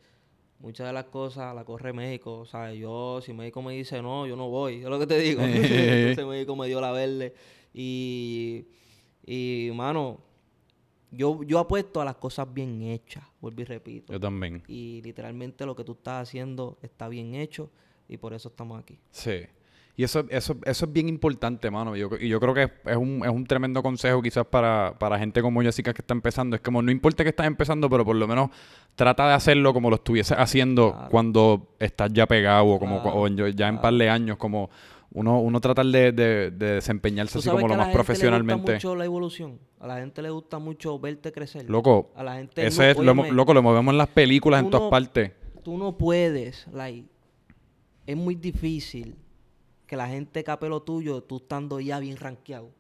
[0.65, 2.39] muchas de las cosas la corre México.
[2.39, 4.77] O sea, yo, si México me dice no, yo no voy.
[4.77, 5.43] Es lo que te digo.
[5.45, 7.35] Entonces México me dio la verde.
[7.75, 8.65] Y,
[9.27, 10.21] y mano,
[11.11, 14.13] yo, yo apuesto a las cosas bien hechas, vuelvo y repito.
[14.13, 14.63] Yo también.
[14.67, 17.71] Y literalmente lo que tú estás haciendo está bien hecho
[18.09, 18.99] y por eso estamos aquí.
[19.11, 19.43] Sí.
[19.97, 21.95] Y eso, eso, eso es bien importante, mano.
[21.95, 25.41] Yo, y yo creo que es un, es un tremendo consejo quizás para, para gente
[25.41, 26.57] como Jessica que está empezando.
[26.57, 28.51] Es como, no importa que estás empezando, pero por lo menos
[28.97, 33.81] trata de hacerlo como lo estuviese haciendo cuando estás ya pegado o, como, ya en
[33.81, 34.69] par de años, como
[35.13, 38.73] uno, uno tratar de, de, desempeñarse así como lo más profesionalmente.
[38.73, 39.59] A la gente le gusta mucho la evolución.
[39.79, 41.71] A la gente le gusta mucho verte crecer.
[41.71, 44.91] Loco, a la gente ese es, lo, loco, lo movemos en las películas en todas
[44.91, 45.31] partes.
[45.63, 47.09] Tú no puedes, like,
[48.07, 49.15] es muy difícil
[49.87, 52.71] que la gente cape lo tuyo, tú estando ya bien rankeado.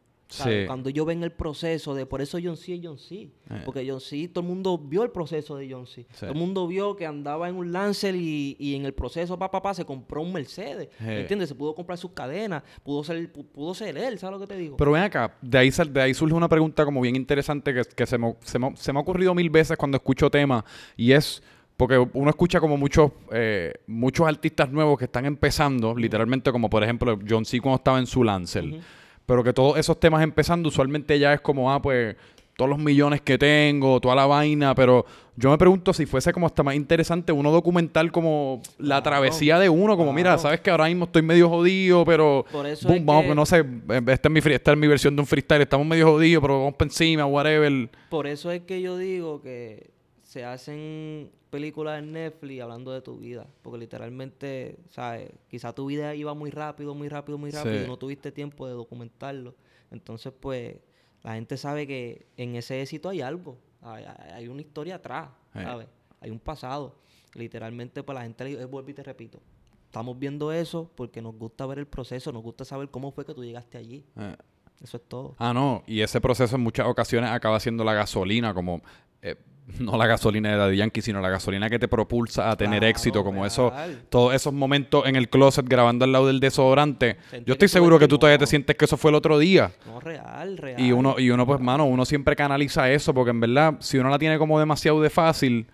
[0.67, 3.15] Cuando yo ven el proceso de, por eso John C es John C.
[3.15, 3.31] Eh.
[3.65, 6.07] Porque John C, todo el mundo vio el proceso de John C.
[6.19, 9.61] Todo el mundo vio que andaba en un Lancer y, y en el proceso, papá,
[9.63, 10.89] papá, se compró un Mercedes.
[10.99, 11.49] ¿Me entiendes?
[11.51, 14.77] Se pudo comprar sus cadenas, pudo ser, pudo ser él, ¿sabes lo que te digo?
[14.77, 18.07] Pero ven acá, de ahí, de ahí surge una pregunta como bien interesante que, que
[18.07, 20.65] se, me, se, me, se me ha ocurrido mil veces cuando escucho temas
[20.97, 21.43] y es
[21.77, 26.85] porque uno escucha como muchos eh, muchos artistas nuevos que están empezando, literalmente como por
[26.85, 27.61] ejemplo John C.
[27.61, 28.81] cuando estaba en su Lancer.
[29.27, 32.15] Pero que todos esos temas empezando usualmente ya es como, ah, pues
[32.57, 35.05] todos los millones que tengo, toda la vaina, pero
[35.37, 39.69] yo me pregunto si fuese como hasta más interesante uno documental como la travesía de
[39.69, 43.47] uno, como mira, sabes que ahora mismo estoy medio jodido, pero boom, vamos, pues, no
[43.47, 43.65] sé,
[44.07, 46.75] esta es, mi, esta es mi versión de un freestyle, estamos medio jodidos, pero vamos
[46.75, 47.91] por encima, whatever.
[48.09, 49.94] Por eso es que yo digo que
[50.35, 53.47] se hacen películas en Netflix hablando de tu vida.
[53.63, 55.31] Porque literalmente, ¿sabes?
[55.49, 57.85] Quizá tu vida iba muy rápido, muy rápido, muy rápido Sí.
[57.85, 59.55] y no tuviste tiempo de documentarlo.
[59.93, 60.77] Entonces, pues,
[61.23, 63.57] la gente sabe que en ese éxito hay algo.
[63.81, 65.61] Hay, hay- hay una historia atrás, Sí.
[65.63, 65.87] ¿sabes?
[66.21, 66.97] Hay un pasado.
[67.35, 69.41] Literalmente, para la gente, eh, vuelvo y te repito.
[69.87, 73.35] Estamos viendo eso porque nos gusta ver el proceso, nos gusta saber cómo fue que
[73.35, 74.05] tú llegaste allí.
[74.17, 74.37] Eh,
[74.83, 75.37] Eso es todo.
[75.39, 75.85] Ah, no.
[75.87, 78.83] Y ese proceso en muchas ocasiones acaba siendo la gasolina, como...
[79.23, 79.37] eh,
[79.79, 82.91] no la gasolina de Daddy Yankee, sino la gasolina que te propulsa a tener Claro,
[82.91, 83.73] éxito, como eso,
[84.11, 87.17] todos esos momentos en el closet grabando al lado del desodorante.
[87.31, 89.73] Sentir Yo estoy seguro que tú todavía te sientes que eso fue el otro día.
[89.87, 90.81] No, real, real.
[90.81, 94.11] Y uno, y uno, pues, mano, uno siempre canaliza eso, porque en verdad, si uno
[94.11, 95.67] la tiene como demasiado de fácil,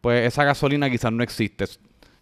[0.00, 1.64] pues esa gasolina quizás no existe.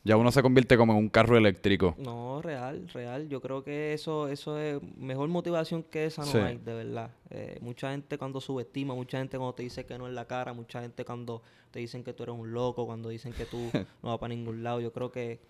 [0.04, 1.94] Ya uno se convierte como en un carro eléctrico.
[1.98, 3.28] No, real, real.
[3.28, 6.38] Yo creo que eso, eso es mejor motivación que esa no Sí.
[6.38, 7.10] hay, de verdad.
[7.30, 10.52] Eh, mucha gente cuando subestima, mucha gente cuando te dice que no en la cara,
[10.52, 13.58] mucha gente cuando te dicen que tú eres un loco, cuando dicen que tú
[14.02, 14.80] no vas para ningún lado.
[14.80, 15.40] Yo creo que,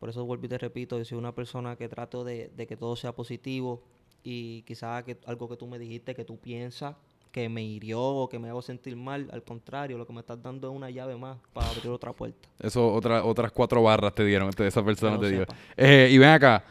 [0.00, 2.76] por eso vuelvo y te repito, yo soy una persona que trato de, de que
[2.76, 3.84] todo sea positivo
[4.24, 6.96] y quizás que algo que tú me dijiste, que tú piensas
[7.36, 10.42] que me hirió o que me hago sentir mal, al contrario, lo que me estás
[10.42, 12.48] dando es una llave más para abrir otra puerta.
[12.58, 15.44] Eso, otra, otras cuatro barras te dieron, este- esa persona te dio.
[15.76, 16.64] Eh, y ven acá,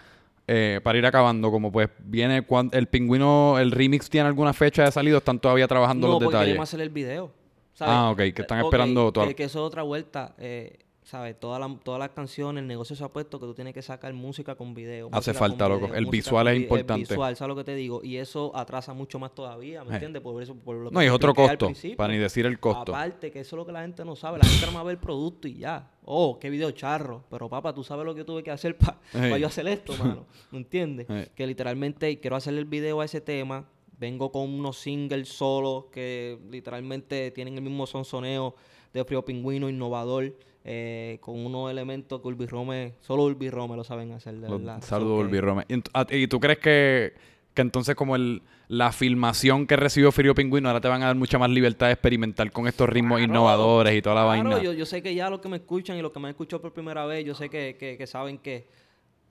[0.47, 4.83] eh, para ir acabando, como pues viene cuan- el pingüino, el remix tiene alguna fecha
[4.85, 6.47] de salida, están todavía trabajando no, los porque detalles.
[6.53, 7.31] queremos hacer el video.
[7.79, 10.33] Ah, ok, que están Eh, ok, esperando toda- Que, que eso es otra vuelta.
[10.39, 11.39] Eh, ¿Sabes?
[11.39, 14.11] Todas las todas las canciones, el negocio se ha puesto que tú tienes que sacar
[14.15, 15.07] música con video.
[15.11, 15.93] Hace falta, loco.
[15.93, 17.03] El visual es importante.
[17.03, 18.01] El visual, ¿sabes lo que te digo?
[18.03, 19.93] Y eso atrasa mucho más todavía, ¿me Eh.
[19.93, 20.23] entiendes?
[20.23, 22.91] Por eso, por lo que No, y es otro costo, para ni decir el costo.
[22.91, 24.39] Aparte, que eso es lo que la gente no sabe.
[24.39, 25.91] La gente no va a ver el producto y ya.
[26.05, 27.23] Oh, qué video charro.
[27.29, 29.39] Pero papá, tú sabes lo que yo tuve que hacer para Ey.
[29.39, 30.25] yo hacer esto, mano.
[30.49, 31.07] ¿Me entiendes?
[31.07, 31.27] Ey.
[31.35, 33.69] Que literalmente quiero hacerle el video a ese tema.
[33.99, 38.55] Vengo con unos singles solos que literalmente tienen el mismo sonsoneo
[38.91, 40.33] de Frío Pingüino, innovador,
[40.67, 44.81] eh, con unos elementos que Ulbi Rome, solo Ulbi Rome lo saben hacer, de verdad.
[44.81, 45.65] Saludos, Ulvi Rome.
[46.09, 47.13] ¿Y, tú crees que,
[47.53, 51.15] que entonces como el, la filmación que recibió Frío Pingüino ahora te van a dar
[51.15, 54.63] mucha más libertad de experimentar con estos ritmos Claro, innovadores y toda la Claro, vaina?
[54.63, 56.61] Yo, yo sé que ya los que me escuchan y los que me han escuchado
[56.63, 58.65] por primera vez, yo sé que, que- que saben que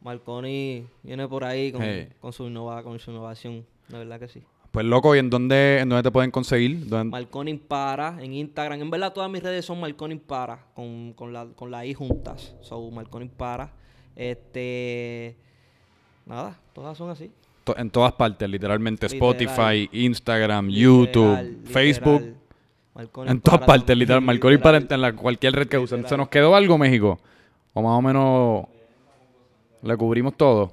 [0.00, 2.08] Marconi viene por ahí con, Hey.
[2.20, 3.66] con su, innova- con su innovación.
[3.88, 4.42] De verdad que sí.
[4.74, 6.88] Pues loco, ¿y en dónde, en dónde te pueden conseguir?
[6.88, 8.80] ¿Dónde- Marconi Impara en Instagram.
[8.82, 12.56] En verdad todas mis redes son Marconi Impara con, con, la, con la I juntas.
[12.60, 13.70] So, Marconi Impara.
[14.16, 15.36] Este...
[16.26, 17.30] Nada, todas son así.
[17.62, 19.06] to- en todas partes, literalmente.
[19.08, 19.30] Literal.
[19.36, 22.34] Spotify, Instagram, YouTube, Literal, Facebook.
[22.94, 24.22] Marconi En todas Impara partes, literal.
[24.22, 24.98] Marconi para literal.
[24.98, 26.04] en la, cualquier red que usen.
[26.08, 27.20] ¿Se nos quedó algo, México?
[27.74, 28.64] O más o menos
[29.82, 30.72] le cubrimos todo.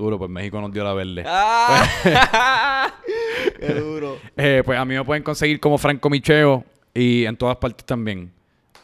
[0.00, 1.22] Duro, pues México nos dio la verde.
[1.26, 2.92] ¡Ah!
[3.58, 4.16] ¡Qué duro!
[4.36, 8.32] Eh, pues a mí me pueden conseguir como Franco Micheo y en todas partes también.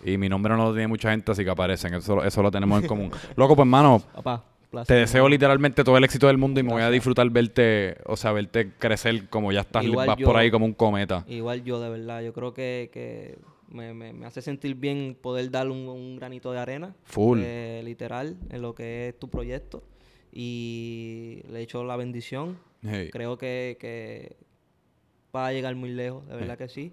[0.05, 1.95] Y mi nombre no lo tiene mucha gente, así que aparecen.
[1.95, 3.11] Eso, eso lo tenemos en común.
[3.37, 4.45] Loco, pues, hermano, Papá,
[4.87, 8.17] te deseo literalmente todo el éxito del mundo y me voy a disfrutar verte, o
[8.17, 10.27] sea, verte crecer como ya estás, Igual vas yo.
[10.27, 11.25] por ahí como un cometa.
[11.27, 12.21] Igual yo, de verdad.
[12.23, 13.39] Yo creo que, que
[13.71, 16.95] me, me- me hace sentir bien poder dar un, un granito de arena.
[17.05, 17.41] Full.
[17.43, 19.83] eh, literal, en lo que es tu proyecto.
[20.39, 22.59] Y le echo la bendición.
[22.83, 23.09] Hey.
[23.11, 24.37] Creo que, que
[25.35, 26.93] va a llegar muy lejos, de verdad que sí.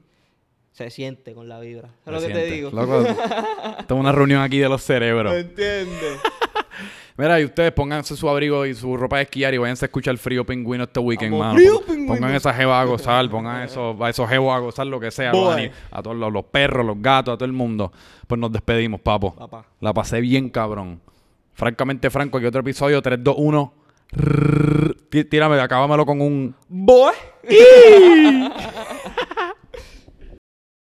[0.72, 1.90] Se siente con la vibra.
[2.06, 2.72] ¿Sabes lo que te digo?
[2.72, 3.02] Loco,
[3.80, 5.34] es una reunión aquí de los cerebros.
[5.34, 6.22] entiendes?
[7.18, 10.18] Mira, y ustedes pónganse su abrigo y su ropa de esquiar y váyanse a escuchar
[10.18, 11.56] Frío Pingüino este weekend, Vamos, mano.
[11.60, 12.14] Frío Pingüino.
[12.14, 15.34] Pongan esa jeva a gozar, pongan esos, a esos jevos a gozar lo que sea,
[15.34, 15.60] los
[15.92, 17.92] a todos los, los perros, los gatos, a todo el mundo.
[18.26, 19.36] Pues nos despedimos, papo.
[19.36, 19.66] Papá.
[19.82, 21.02] La pasé bien, cabrón.
[21.54, 23.74] Francamente, Franco, aquí otro episodio, 3, 2, 1.
[24.12, 24.96] Rrrr.
[25.10, 26.56] Tí- Tírame, acábamelo con un...
[26.68, 27.14] Boy.